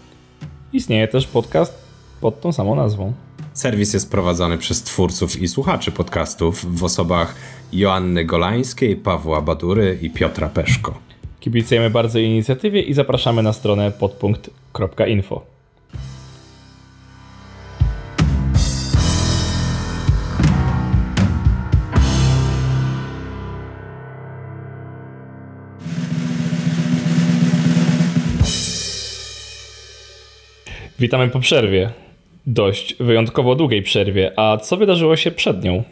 [0.74, 1.87] Istnieje też podcast
[2.22, 3.14] pod tą samą nazwą.
[3.54, 7.36] Serwis jest prowadzony przez twórców i słuchaczy podcastów w osobach
[7.74, 11.00] Joanny Golańskiej, Pawła Badury i Piotra Peszko.
[11.40, 15.42] Kibicujemy bardzo inicjatywie i zapraszamy na stronę podpunkt.info.
[31.00, 32.07] Witamy po przerwie.
[32.48, 34.40] Dość wyjątkowo długiej przerwie.
[34.40, 35.84] A co wydarzyło się przed nią?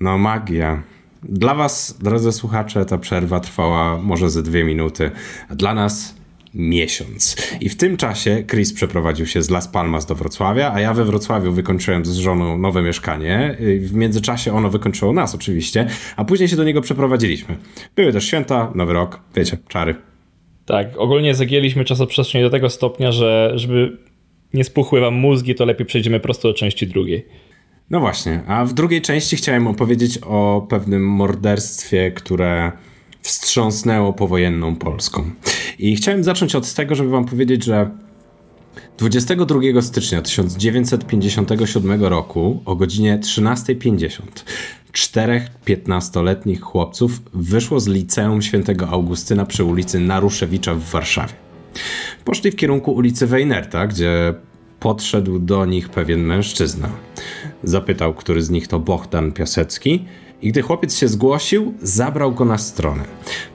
[0.00, 0.82] No, magia.
[1.22, 5.10] Dla Was, drodzy słuchacze, ta przerwa trwała może ze dwie minuty,
[5.48, 6.16] a dla nas
[6.54, 7.36] miesiąc.
[7.60, 11.04] I w tym czasie Chris przeprowadził się z Las Palmas do Wrocławia, a ja we
[11.04, 13.56] Wrocławiu wykończyłem z żoną nowe mieszkanie.
[13.80, 17.56] W międzyczasie ono wykończyło nas oczywiście, a później się do niego przeprowadziliśmy.
[17.96, 19.94] Były też święta, nowy rok, wiecie, czary.
[20.66, 23.98] Tak, ogólnie zagięliśmy czasoprzestrzeń do tego stopnia, że żeby
[24.54, 27.26] nie spuchły wam mózgi, to lepiej przejdziemy prosto do części drugiej.
[27.90, 32.72] No właśnie, a w drugiej części chciałem opowiedzieć o pewnym morderstwie, które
[33.22, 35.30] wstrząsnęło powojenną Polską.
[35.78, 37.90] I chciałem zacząć od tego, żeby wam powiedzieć, że
[38.98, 44.20] 22 stycznia 1957 roku o godzinie 13.50
[44.92, 51.34] czterech 15-letnich chłopców wyszło z liceum świętego Augustyna przy ulicy Naruszewicza w Warszawie.
[52.24, 54.34] Poszli w kierunku ulicy Weinerta, gdzie
[54.80, 56.88] podszedł do nich pewien mężczyzna.
[57.62, 60.04] Zapytał, który z nich to Bohdan Piasecki
[60.42, 63.04] i gdy chłopiec się zgłosił, zabrał go na stronę.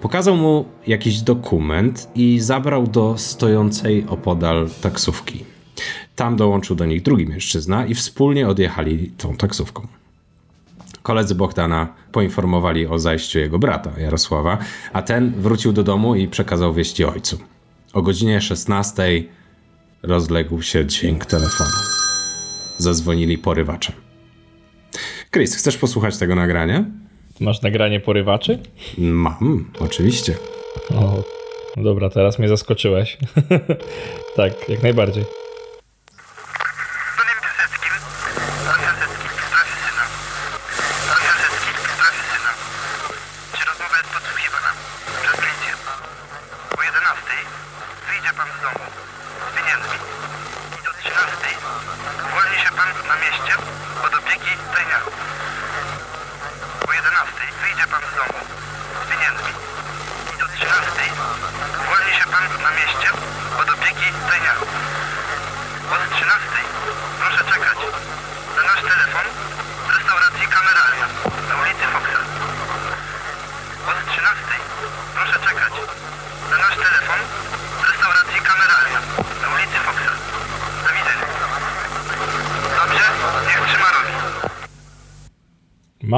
[0.01, 5.43] Pokazał mu jakiś dokument i zabrał do stojącej opodal taksówki.
[6.15, 9.87] Tam dołączył do nich drugi mężczyzna i wspólnie odjechali tą taksówką.
[11.01, 14.57] Koledzy Bohdana poinformowali o zajściu jego brata, Jarosława,
[14.93, 17.39] a ten wrócił do domu i przekazał wieści ojcu.
[17.93, 19.23] O godzinie 16
[20.03, 21.69] rozległ się dźwięk telefonu.
[22.77, 23.93] Zadzwonili porywacze.
[25.31, 26.85] Chris, chcesz posłuchać tego nagrania?
[27.39, 28.59] Masz nagranie porywaczy?
[28.97, 30.35] Mam, oczywiście.
[30.95, 31.23] O,
[31.77, 33.17] dobra, teraz mnie zaskoczyłeś.
[34.35, 35.38] tak, jak najbardziej.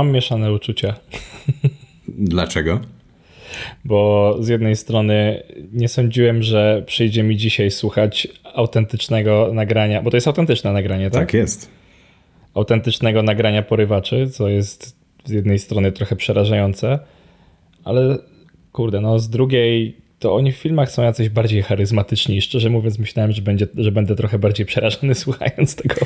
[0.02, 0.96] Mam mieszane uczucia.
[2.08, 2.80] Dlaczego?
[3.86, 10.18] Bo z jednej strony nie sądziłem, że przyjdzie mi dzisiaj słuchać autentycznego nagrania, bo to
[10.18, 11.22] jest autentyczne nagranie, tak?
[11.22, 11.70] Tak jest.
[12.54, 17.00] Autentycznego nagrania porywaczy, co jest z jednej strony trochę przerażające,
[17.84, 18.18] ale
[18.72, 22.42] kurde, no z drugiej to oni w filmach są jacyś bardziej charyzmatyczni.
[22.42, 25.96] Szczerze mówiąc, myślałem, że, będzie, że będę trochę bardziej przerażony słuchając tego.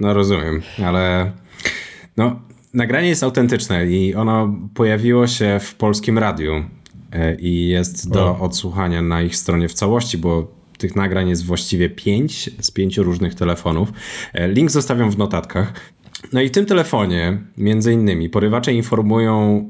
[0.00, 1.32] No rozumiem, ale
[2.18, 2.40] no,
[2.74, 6.64] nagranie jest autentyczne i ono pojawiło się w polskim radiu
[7.12, 8.40] e, i jest do o.
[8.40, 13.34] odsłuchania na ich stronie w całości, bo tych nagrań jest właściwie pięć z pięciu różnych
[13.34, 13.92] telefonów.
[14.32, 15.72] E, link zostawiam w notatkach.
[16.32, 19.64] No i w tym telefonie, między innymi, porywacze informują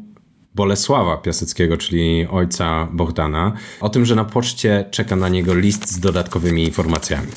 [0.54, 6.00] Bolesława Piaseckiego, czyli ojca Bohdana, o tym, że na poczcie czeka na niego list z
[6.00, 7.28] dodatkowymi informacjami.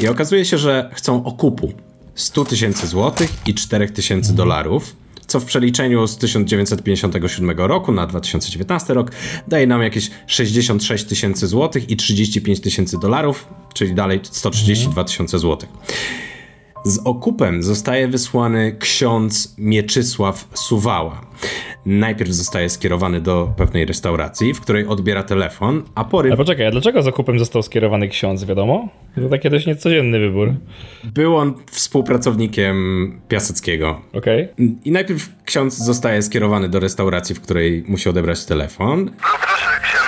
[0.00, 1.72] I okazuje się, że chcą okupu
[2.18, 4.96] 100 tysięcy złotych i 4 tysięcy dolarów
[5.28, 9.10] co w przeliczeniu z 1957 roku na 2019 rok
[9.48, 15.68] daje nam jakieś 66 tysięcy złotych i 35 tysięcy dolarów, czyli dalej 132 tysiące złotych.
[16.84, 21.20] Z okupem zostaje wysłany ksiądz Mieczysław Suwała.
[21.86, 26.32] Najpierw zostaje skierowany do pewnej restauracji, w której odbiera telefon, a pory...
[26.32, 28.88] A poczekaj, a dlaczego z okupem został skierowany ksiądz, wiadomo?
[29.14, 30.54] To taki dość niecodzienny wybór.
[31.04, 34.00] Był on współpracownikiem Piaseckiego.
[34.12, 34.44] Okej.
[34.52, 34.66] Okay.
[34.84, 39.04] I najpierw ksiądz zostaje skierowany do restauracji, w której musi odebrać telefon.
[39.04, 40.07] No proszę księdza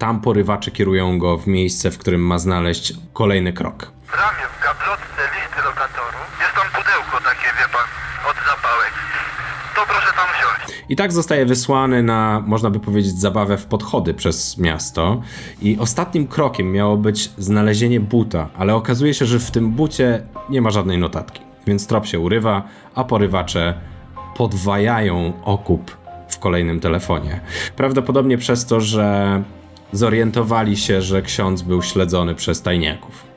[0.00, 3.92] Tam porywacze kierują go w miejsce, w którym ma znaleźć kolejny krok.
[4.06, 7.84] W ramię, w gablotce listy lokatorów jest tam pudełko takie, wie pan,
[8.30, 8.92] od zapałek.
[9.74, 10.82] To proszę tam wziąć.
[10.88, 15.22] I tak zostaje wysłany na, można by powiedzieć, zabawę w podchody przez miasto.
[15.62, 20.62] I ostatnim krokiem miało być znalezienie buta, ale okazuje się, że w tym bucie nie
[20.62, 21.42] ma żadnej notatki.
[21.66, 22.62] Więc trop się urywa,
[22.94, 23.74] a porywacze
[24.36, 25.96] podwajają okup
[26.28, 27.40] w kolejnym telefonie.
[27.76, 29.42] Prawdopodobnie przez to, że
[29.92, 33.30] zorientowali się, że ksiądz był śledzony przez tajniaków.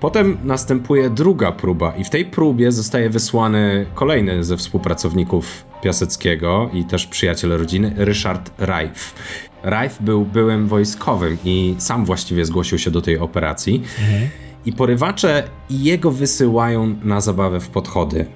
[0.00, 6.84] Potem następuje druga próba, i w tej próbie zostaje wysłany kolejny ze współpracowników Piaseckiego i
[6.84, 9.14] też przyjaciel rodziny, Ryszard Reif.
[9.62, 13.82] Reif był byłym wojskowym i sam właściwie zgłosił się do tej operacji.
[14.00, 14.28] Mhm.
[14.66, 18.26] I porywacze jego wysyłają na zabawę w podchody,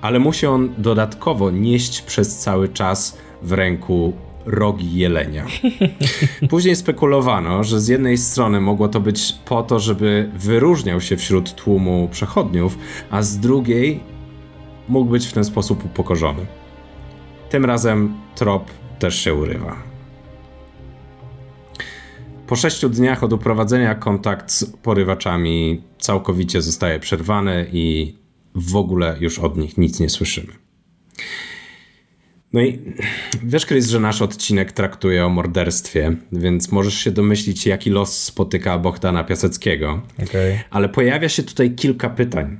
[0.00, 4.12] ale musi on dodatkowo nieść przez cały czas w ręku
[4.48, 5.46] rogi jelenia.
[6.50, 11.54] Później spekulowano, że z jednej strony mogło to być po to, żeby wyróżniał się wśród
[11.54, 12.78] tłumu przechodniów,
[13.10, 14.00] a z drugiej
[14.88, 16.46] mógł być w ten sposób upokorzony.
[17.50, 19.76] Tym razem trop też się urywa.
[22.46, 28.16] Po sześciu dniach od uprowadzenia kontakt z porywaczami całkowicie zostaje przerwany i
[28.54, 30.52] w ogóle już od nich nic nie słyszymy.
[32.52, 32.78] No i
[33.44, 38.78] wiesz, Chris, że nasz odcinek traktuje o morderstwie, więc możesz się domyślić, jaki los spotyka
[38.78, 40.02] Bohdana Piaseckiego.
[40.22, 40.60] Okay.
[40.70, 42.58] Ale pojawia się tutaj kilka pytań.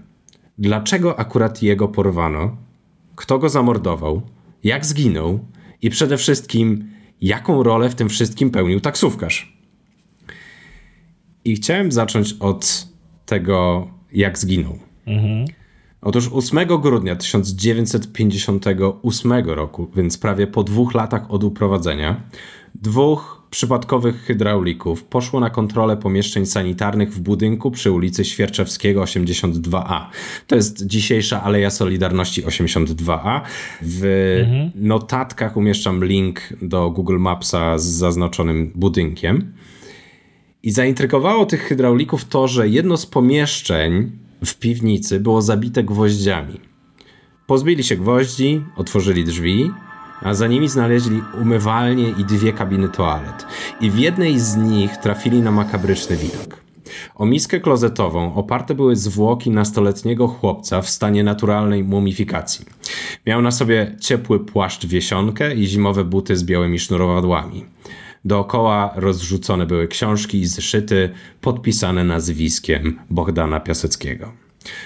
[0.59, 2.57] Dlaczego akurat jego porwano?
[3.17, 4.23] Kto go zamordował?
[4.65, 5.45] Jak zginął?
[5.83, 9.59] I przede wszystkim, jaką rolę w tym wszystkim pełnił taksówkarz?
[11.45, 12.89] I chciałem zacząć od
[13.27, 14.79] tego, jak zginął.
[15.07, 15.47] Mhm.
[16.01, 22.21] Otóż 8 grudnia 1958 roku, więc prawie po dwóch latach od uprowadzenia,
[22.75, 30.07] dwóch przypadkowych hydraulików poszło na kontrolę pomieszczeń sanitarnych w budynku przy ulicy Świerczewskiego 82A.
[30.47, 33.41] To jest dzisiejsza Aleja Solidarności 82A.
[33.83, 34.05] W
[34.41, 34.71] mhm.
[34.75, 39.53] notatkach umieszczam link do Google Mapsa z zaznaczonym budynkiem.
[40.63, 44.13] I zaintrygowało tych hydraulików to, że jedno z pomieszczeń
[44.45, 46.61] w piwnicy było zabite gwoździami.
[47.47, 49.71] Pozbili się gwoździ, otworzyli drzwi,
[50.23, 53.47] a za nimi znaleźli umywalnię i dwie kabiny toalet.
[53.81, 56.69] I w jednej z nich trafili na makabryczny widok.
[57.15, 62.67] O miskę klozetową oparte były zwłoki nastoletniego chłopca w stanie naturalnej mumifikacji.
[63.27, 67.65] Miał na sobie ciepły płaszcz wiesionkę i zimowe buty z białymi sznurowadłami.
[68.25, 74.33] Dookoła rozrzucone były książki i zeszyty podpisane nazwiskiem Bohdana Piaseckiego.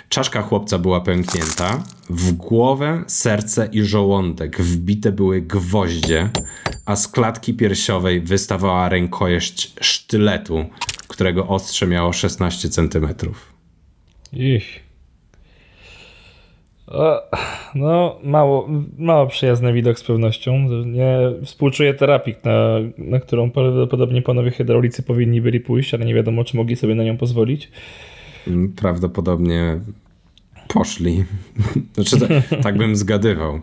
[0.08, 6.30] Czaszka chłopca była pęknięta, w głowę, serce i żołądek wbite były gwoździe,
[6.86, 10.64] a z klatki piersiowej wystawała rękojeść sztyletu,
[11.08, 13.52] którego ostrze miało 16 centymetrów.
[14.32, 14.81] Ich.
[17.74, 20.68] No, mało, mało przyjazny widok z pewnością.
[20.86, 26.44] Nie współczuję terapii, na, na którą prawdopodobnie panowie hydraulicy powinni byli pójść, ale nie wiadomo,
[26.44, 27.70] czy mogli sobie na nią pozwolić.
[28.76, 29.80] Prawdopodobnie
[30.68, 31.24] poszli.
[31.94, 33.60] Znaczy, tak bym zgadywał.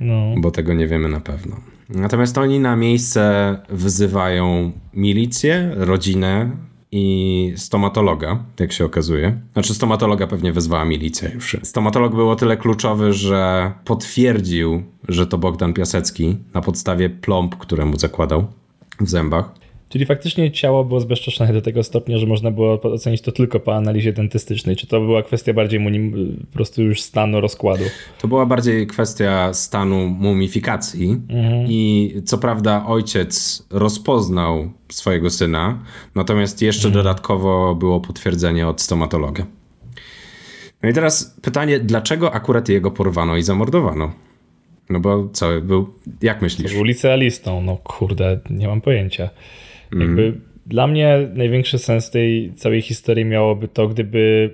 [0.00, 0.34] No.
[0.38, 1.56] Bo tego nie wiemy na pewno.
[1.88, 6.50] Natomiast oni na miejsce wzywają milicję, rodzinę
[6.92, 9.40] i stomatologa, jak się okazuje.
[9.52, 11.56] Znaczy stomatologa pewnie wezwała milicja już.
[11.62, 17.84] Stomatolog był o tyle kluczowy, że potwierdził, że to Bogdan Piasecki na podstawie plomb, które
[17.84, 18.46] mu zakładał
[19.00, 19.59] w zębach.
[19.90, 23.76] Czyli faktycznie ciało było zbezczeszczone do tego stopnia, że można było ocenić to tylko po
[23.76, 24.76] analizie dentystycznej.
[24.76, 27.84] Czy to była kwestia bardziej munim, po prostu już stanu rozkładu?
[28.20, 31.66] To była bardziej kwestia stanu mumifikacji mhm.
[31.68, 35.78] i co prawda ojciec rozpoznał swojego syna,
[36.14, 37.04] natomiast jeszcze mhm.
[37.04, 39.46] dodatkowo było potwierdzenie od stomatologa.
[40.82, 44.12] No i teraz pytanie, dlaczego akurat jego porwano i zamordowano?
[44.90, 46.74] No bo co, był, jak myślisz?
[46.74, 49.30] Był licealistą, no kurde, nie mam pojęcia.
[49.92, 50.06] Mm.
[50.06, 54.50] Jakby dla mnie największy sens tej całej historii miałoby to, gdyby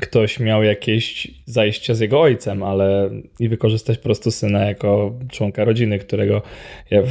[0.00, 5.64] ktoś miał jakieś zajścia z jego ojcem, ale i wykorzystać po prostu syna jako członka
[5.64, 6.42] rodziny, którego
[6.90, 7.02] ja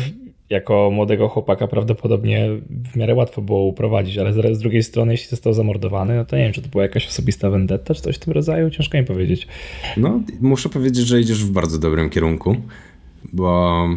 [0.50, 2.50] jako młodego chłopaka prawdopodobnie
[2.94, 6.44] w miarę łatwo było uprowadzić, ale z drugiej strony, jeśli został zamordowany, no to nie
[6.44, 9.48] wiem, czy to była jakaś osobista vendetta, czy coś w tym rodzaju, ciężko mi powiedzieć.
[9.98, 12.56] No, muszę powiedzieć, że idziesz w bardzo dobrym kierunku,
[13.34, 13.88] bo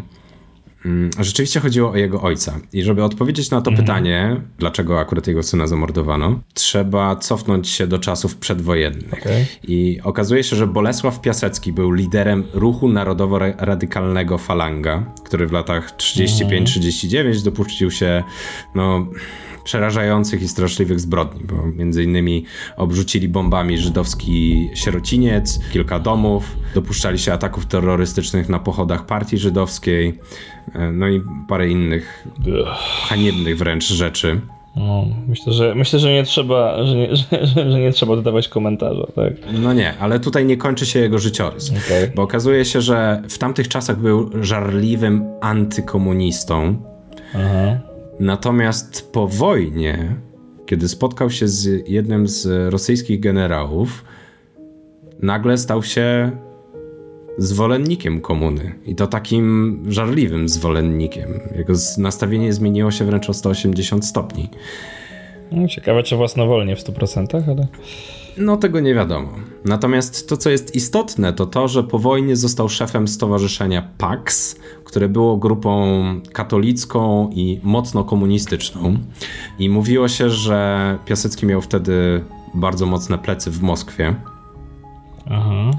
[1.19, 2.61] rzeczywiście chodziło o jego ojca.
[2.73, 3.87] I żeby odpowiedzieć na to mhm.
[3.87, 9.21] pytanie, dlaczego akurat jego syna zamordowano, trzeba cofnąć się do czasów przedwojennych.
[9.21, 9.47] Okay.
[9.63, 17.19] I okazuje się, że Bolesław Piasecki był liderem ruchu narodowo-radykalnego Falanga, który w latach 35-39
[17.19, 17.43] mhm.
[17.45, 18.23] dopuścił się
[18.75, 19.07] no,
[19.65, 22.45] przerażających i straszliwych zbrodni, bo między innymi
[22.77, 30.19] obrzucili bombami żydowski sierociniec, kilka domów, dopuszczali się ataków terrorystycznych na pochodach partii żydowskiej,
[30.75, 32.27] e, no i parę innych
[33.09, 34.41] haniebnych wręcz rzeczy.
[34.77, 39.07] No, myślę, że myślę, że nie trzeba, że nie, że, że nie trzeba dodawać komentarza,
[39.15, 39.33] tak?
[39.53, 41.71] No nie, ale tutaj nie kończy się jego życiorys.
[41.71, 42.13] Okay.
[42.15, 46.77] Bo okazuje się, że w tamtych czasach był żarliwym antykomunistą.
[47.35, 47.92] Aha.
[48.23, 50.17] Natomiast po wojnie,
[50.67, 54.05] kiedy spotkał się z jednym z rosyjskich generałów,
[55.23, 56.31] nagle stał się
[57.39, 58.75] zwolennikiem komuny.
[58.87, 61.41] I to takim żarliwym zwolennikiem.
[61.57, 64.49] Jego nastawienie zmieniło się wręcz o 180 stopni.
[65.53, 67.67] No, ciekawe, czy własnowolnie w 100%, ale.
[68.37, 69.29] No tego nie wiadomo.
[69.65, 75.09] Natomiast to, co jest istotne, to to, że po wojnie został szefem stowarzyszenia PAX, które
[75.09, 76.03] było grupą
[76.33, 78.99] katolicką i mocno komunistyczną.
[79.59, 82.25] I mówiło się, że Piasecki miał wtedy
[82.55, 84.15] bardzo mocne plecy w Moskwie.
[85.31, 85.71] Aha.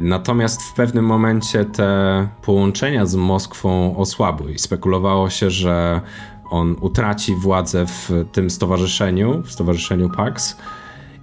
[0.00, 6.00] Natomiast w pewnym momencie te połączenia z Moskwą osłabły i spekulowało się, że
[6.50, 10.56] on utraci władzę w tym stowarzyszeniu, w stowarzyszeniu PAX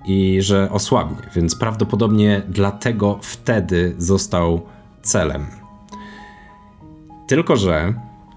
[0.07, 4.61] i że osłabnie, więc prawdopodobnie dlatego wtedy został
[5.01, 5.45] celem.
[7.27, 7.93] Tylko, że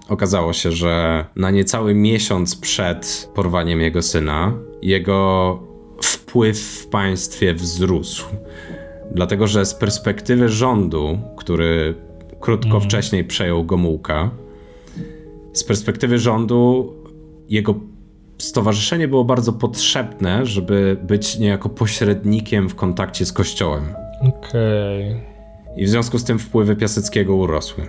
[0.09, 5.59] okazało się, że na niecały miesiąc przed porwaniem jego syna, jego
[6.01, 8.25] wpływ w państwie wzrósł.
[9.11, 11.95] Dlatego, że z perspektywy rządu, który
[12.39, 12.81] krótko mm.
[12.81, 14.31] wcześniej przejął Gomułka,
[15.53, 16.93] z perspektywy rządu
[17.49, 17.75] jego
[18.41, 23.83] stowarzyszenie było bardzo potrzebne, żeby być niejako pośrednikiem w kontakcie z kościołem.
[24.21, 25.09] Okej.
[25.09, 25.31] Okay.
[25.77, 27.83] I w związku z tym wpływy Piaseckiego urosły.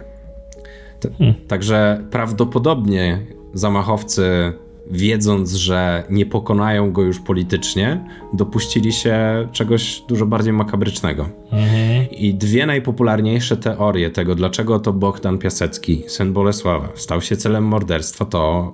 [1.19, 1.35] Hmm.
[1.49, 3.19] Także prawdopodobnie
[3.55, 4.53] zamachowcy,
[4.91, 11.29] wiedząc, że nie pokonają go już politycznie, dopuścili się czegoś dużo bardziej makabrycznego.
[11.53, 12.11] Mhm.
[12.11, 18.25] I dwie najpopularniejsze teorie tego, dlaczego to Bogdan Piasecki, syn Bolesława, stał się celem morderstwa,
[18.25, 18.73] to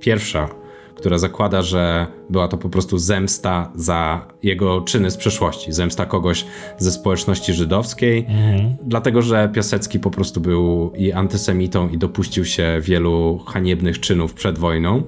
[0.00, 0.63] pierwsza
[0.94, 6.46] która zakłada, że była to po prostu zemsta za jego czyny z przeszłości, zemsta kogoś
[6.78, 8.76] ze społeczności żydowskiej, mhm.
[8.82, 14.58] dlatego że Piasecki po prostu był i antysemitą i dopuścił się wielu haniebnych czynów przed
[14.58, 15.02] wojną.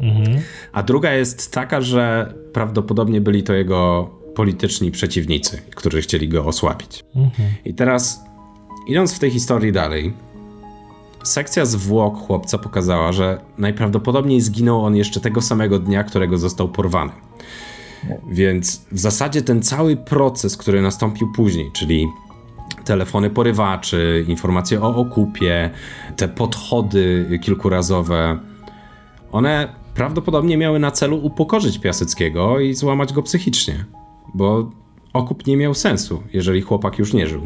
[0.00, 0.38] Mhm.
[0.72, 7.04] A druga jest taka, że prawdopodobnie byli to jego polityczni przeciwnicy, którzy chcieli go osłabić.
[7.16, 7.48] Mhm.
[7.64, 8.20] I teraz,
[8.88, 10.12] idąc w tej historii dalej,
[11.22, 17.12] Sekcja zwłok chłopca pokazała, że najprawdopodobniej zginął on jeszcze tego samego dnia, którego został porwany.
[18.30, 22.06] Więc w zasadzie ten cały proces, który nastąpił później, czyli
[22.84, 25.70] telefony porywaczy, informacje o okupie,
[26.16, 28.38] te podchody kilkurazowe,
[29.32, 33.84] one prawdopodobnie miały na celu upokorzyć Piaseckiego i złamać go psychicznie,
[34.34, 34.70] bo
[35.12, 37.42] okup nie miał sensu, jeżeli chłopak już nie żył.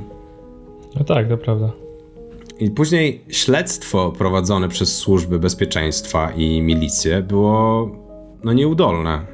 [0.94, 1.85] No tak, to prawda.
[2.58, 7.90] I później śledztwo prowadzone przez służby bezpieczeństwa i milicję było
[8.44, 9.26] no nieudolne.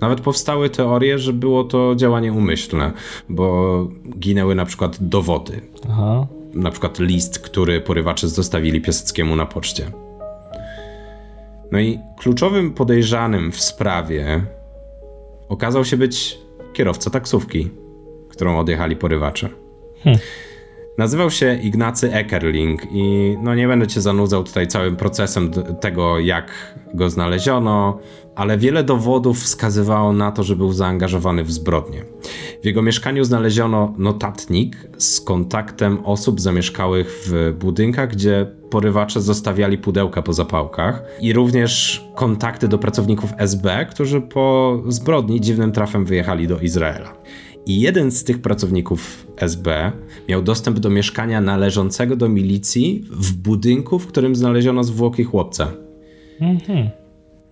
[0.00, 2.92] Nawet powstały teorie, że było to działanie umyślne,
[3.28, 5.60] bo ginęły na przykład dowody.
[5.90, 6.26] Aha.
[6.54, 9.90] Na przykład list, który porywacze zostawili Piaseckiemu na poczcie.
[11.72, 14.44] No i kluczowym podejrzanym w sprawie
[15.48, 16.38] okazał się być
[16.72, 17.70] kierowca taksówki,
[18.28, 19.48] którą odjechali porywacze.
[20.04, 20.20] Hmm.
[20.98, 26.52] Nazywał się Ignacy Eckerling i no nie będę cię zanudzał tutaj całym procesem tego, jak
[26.94, 27.98] go znaleziono,
[28.34, 32.04] ale wiele dowodów wskazywało na to, że był zaangażowany w zbrodnie.
[32.62, 40.22] W jego mieszkaniu znaleziono notatnik z kontaktem osób zamieszkałych w budynkach, gdzie porywacze zostawiali pudełka
[40.22, 46.60] po zapałkach i również kontakty do pracowników SB, którzy po zbrodni dziwnym trafem wyjechali do
[46.60, 47.12] Izraela.
[47.66, 49.92] I jeden z tych pracowników SB
[50.28, 55.72] miał dostęp do mieszkania należącego do milicji w budynku, w którym znaleziono zwłoki chłopca.
[56.40, 56.90] Mhm.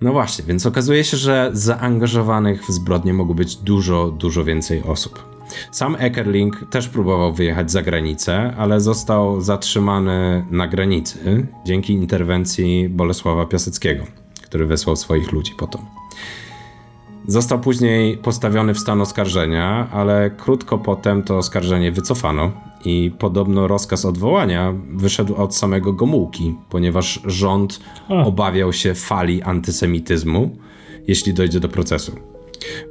[0.01, 5.35] No właśnie, więc okazuje się, że zaangażowanych w zbrodnie mogło być dużo, dużo więcej osób.
[5.73, 13.47] Sam Eckerling też próbował wyjechać za granicę, ale został zatrzymany na granicy dzięki interwencji Bolesława
[13.47, 14.05] Piaseckiego,
[14.43, 16.04] który wysłał swoich ludzi potom.
[17.27, 22.53] Został później postawiony w stan oskarżenia, ale krótko potem to oskarżenie wycofano
[22.85, 30.57] i podobno rozkaz odwołania wyszedł od samego Gomułki, ponieważ rząd obawiał się fali antysemityzmu,
[31.09, 32.13] jeśli dojdzie do procesu.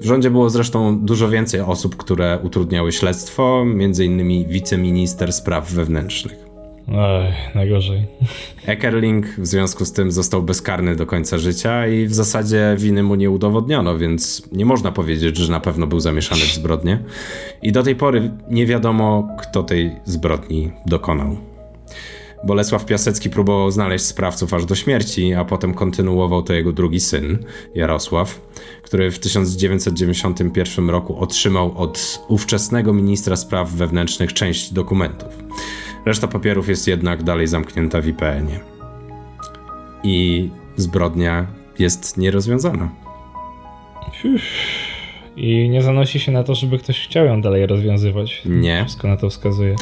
[0.01, 4.47] W rządzie było zresztą dużo więcej osób, które utrudniały śledztwo, m.in.
[4.49, 6.42] wiceminister spraw wewnętrznych.
[6.87, 8.05] Oj, najgorzej.
[8.65, 13.15] Eckerling w związku z tym został bezkarny do końca życia i w zasadzie winy mu
[13.15, 16.99] nie udowodniono, więc nie można powiedzieć, że na pewno był zamieszany w zbrodnię.
[17.61, 21.37] I do tej pory nie wiadomo, kto tej zbrodni dokonał.
[22.43, 27.37] Bolesław Piasecki próbował znaleźć sprawców aż do śmierci, a potem kontynuował to jego drugi syn,
[27.75, 28.41] Jarosław,
[28.81, 35.43] który w 1991 roku otrzymał od ówczesnego ministra spraw wewnętrznych część dokumentów.
[36.05, 38.59] Reszta papierów jest jednak dalej zamknięta w IPN-ie.
[40.03, 41.47] I zbrodnia
[41.79, 42.89] jest nierozwiązana.
[45.35, 48.41] I nie zanosi się na to, żeby ktoś chciał ją dalej rozwiązywać.
[48.45, 48.83] Nie.
[48.85, 49.75] Wszystko na to wskazuje.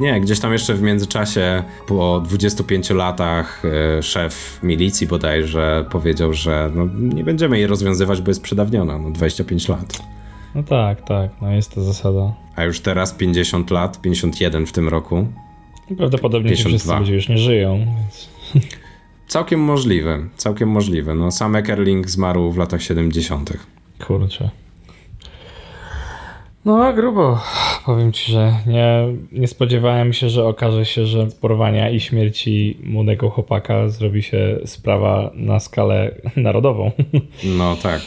[0.00, 3.62] Nie, gdzieś tam jeszcze w międzyczasie, po 25 latach,
[3.98, 8.98] e, szef milicji bodajże powiedział, że no, nie będziemy jej rozwiązywać, bo jest przedawniona.
[8.98, 10.02] No 25 lat.
[10.54, 12.34] No tak, tak, no jest to zasada.
[12.56, 15.26] A już teraz 50 lat, 51 w tym roku.
[15.96, 18.28] Prawdopodobnie ci wszyscy ludzie już nie żyją, więc...
[19.28, 21.14] Całkiem możliwe, całkiem możliwe.
[21.14, 23.52] No, sam Eckerling zmarł w latach 70.
[24.06, 24.50] Kurczę.
[26.64, 27.40] No, grubo.
[27.86, 33.30] Powiem ci, że nie, nie spodziewałem się, że okaże się, że porwania i śmierci młodego
[33.30, 36.90] chłopaka zrobi się sprawa na skalę narodową.
[37.44, 38.00] No tak.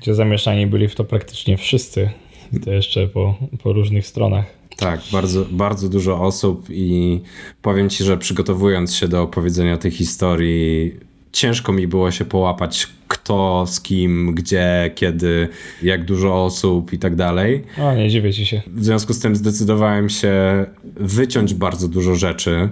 [0.00, 2.10] Gdzie zamieszani byli w to praktycznie wszyscy.
[2.52, 4.44] I to jeszcze po, po różnych stronach.
[4.76, 7.20] Tak, bardzo, bardzo dużo osób i
[7.62, 10.94] powiem ci, że przygotowując się do opowiedzenia tej historii,
[11.32, 15.48] ciężko mi było się połapać, kto, z kim, gdzie, kiedy,
[15.82, 17.64] jak dużo osób i tak dalej.
[17.78, 18.62] O, nie dziwię ci się.
[18.66, 20.66] W związku z tym zdecydowałem się
[20.96, 22.68] wyciąć bardzo dużo rzeczy,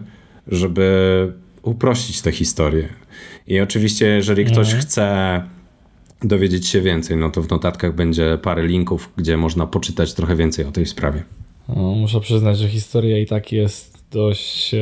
[0.46, 1.32] żeby
[1.62, 2.88] uprościć tę historię.
[3.46, 4.82] I oczywiście, jeżeli ktoś mhm.
[4.82, 5.42] chce
[6.22, 10.64] dowiedzieć się więcej, no to w notatkach będzie parę linków, gdzie można poczytać trochę więcej
[10.64, 11.22] o tej sprawie.
[11.68, 14.74] No, muszę przyznać, że historia i tak jest dość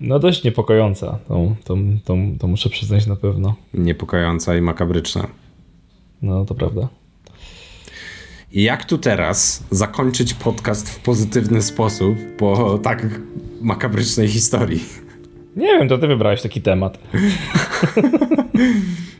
[0.00, 3.54] No dość niepokojąca, to, to, to, to muszę przyznać na pewno.
[3.74, 5.26] Niepokojąca i makabryczna.
[6.22, 6.88] No to prawda.
[8.52, 13.20] Jak tu teraz zakończyć podcast w pozytywny sposób po tak
[13.60, 14.84] makabrycznej historii?
[15.56, 16.98] Nie wiem, to ty wybrałeś taki temat.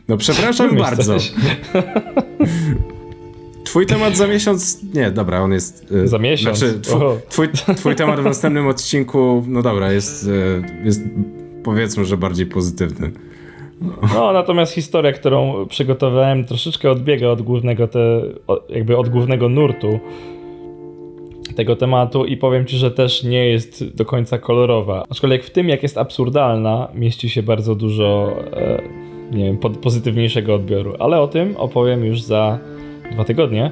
[0.07, 1.17] No przepraszam bardzo.
[3.71, 4.83] Twój temat za miesiąc.
[4.93, 5.91] Nie, dobra, on jest.
[5.91, 6.57] Y, za miesiąc.
[6.57, 6.79] Znaczy,
[7.29, 11.01] twój, twój, twój, temat w następnym odcinku, no dobra, jest, y, jest
[11.63, 13.11] powiedzmy, że bardziej pozytywny.
[14.15, 18.21] No, natomiast historia, którą przygotowałem, troszeczkę odbiega od głównego, te,
[18.69, 19.99] jakby od głównego nurtu
[21.55, 25.03] tego tematu i powiem ci, że też nie jest do końca kolorowa.
[25.09, 28.81] Aczkolwiek w tym, jak jest absurdalna, mieści się bardzo dużo, e,
[29.31, 30.93] nie wiem, pozytywniejszego odbioru.
[30.99, 32.59] Ale o tym opowiem już za
[33.11, 33.71] dwa tygodnie.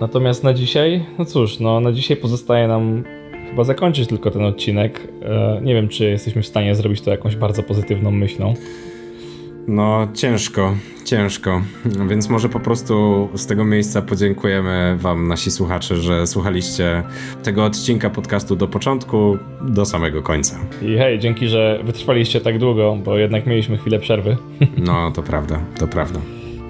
[0.00, 3.04] Natomiast na dzisiaj, no cóż, no na dzisiaj pozostaje nam
[3.50, 5.08] chyba zakończyć tylko ten odcinek.
[5.22, 8.54] E, nie wiem, czy jesteśmy w stanie zrobić to jakąś bardzo pozytywną myślą.
[9.68, 10.74] No, ciężko,
[11.04, 11.62] ciężko.
[12.08, 17.02] Więc może po prostu z tego miejsca podziękujemy Wam, nasi słuchacze, że słuchaliście
[17.42, 20.58] tego odcinka podcastu do początku, do samego końca.
[20.82, 24.36] I hej, dzięki, że wytrwaliście tak długo, bo jednak mieliśmy chwilę przerwy.
[24.76, 26.20] No, to prawda, to prawda.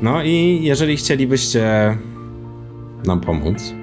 [0.02, 1.96] No i jeżeli chcielibyście
[3.06, 3.74] nam pomóc,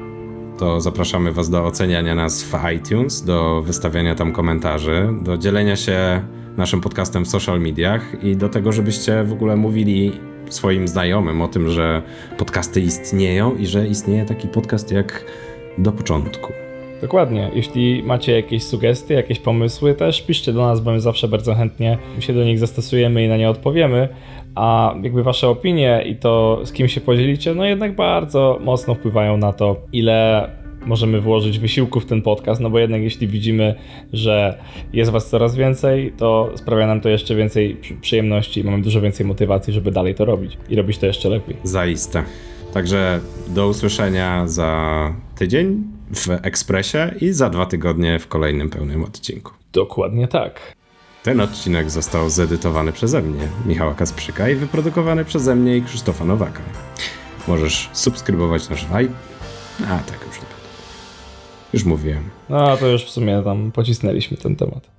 [0.58, 6.22] to zapraszamy Was do oceniania nas w iTunes, do wystawiania tam komentarzy, do dzielenia się
[6.58, 10.12] naszym podcastem w social mediach i do tego, żebyście w ogóle mówili
[10.50, 12.02] swoim znajomym o tym, że
[12.38, 15.26] podcasty istnieją i że istnieje taki podcast jak
[15.78, 16.67] Do Początku.
[17.02, 17.52] Dokładnie.
[17.54, 21.98] Jeśli macie jakieś sugestie, jakieś pomysły, też piszcie do nas, bo my zawsze bardzo chętnie
[22.20, 24.10] się do nich zastosujemy i na nie odpowiemy.
[24.56, 29.38] A jakby wasze opinie i to, z kim się podzielicie, no jednak bardzo mocno wpływają
[29.38, 30.50] na to, ile
[30.86, 33.76] możemy włożyć wysiłku w ten podcast, no bo jednak jeśli widzimy,
[34.14, 34.58] że
[34.94, 39.26] jest was coraz więcej, to sprawia nam to jeszcze więcej przyjemności i mamy dużo więcej
[39.26, 41.56] motywacji, żeby dalej to robić i robić to jeszcze lepiej.
[41.64, 42.24] Zaiste.
[42.74, 49.52] Także do usłyszenia za tydzień w Ekspresie i za dwa tygodnie w kolejnym pełnym odcinku.
[49.74, 50.76] Dokładnie tak.
[51.24, 56.62] Ten odcinek został zedytowany przeze mnie, Michała Kasprzyka i wyprodukowany przeze mnie i Krzysztofa Nowaka.
[57.48, 59.14] Możesz subskrybować nasz Vibe.
[59.82, 60.68] A, tak już nie będę.
[61.74, 62.30] Już mówiłem.
[62.50, 64.90] No, to już w sumie tam pocisnęliśmy ten temat.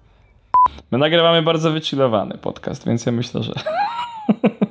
[0.91, 3.53] My nagrywamy bardzo wychillowany podcast, więc ja myślę, że...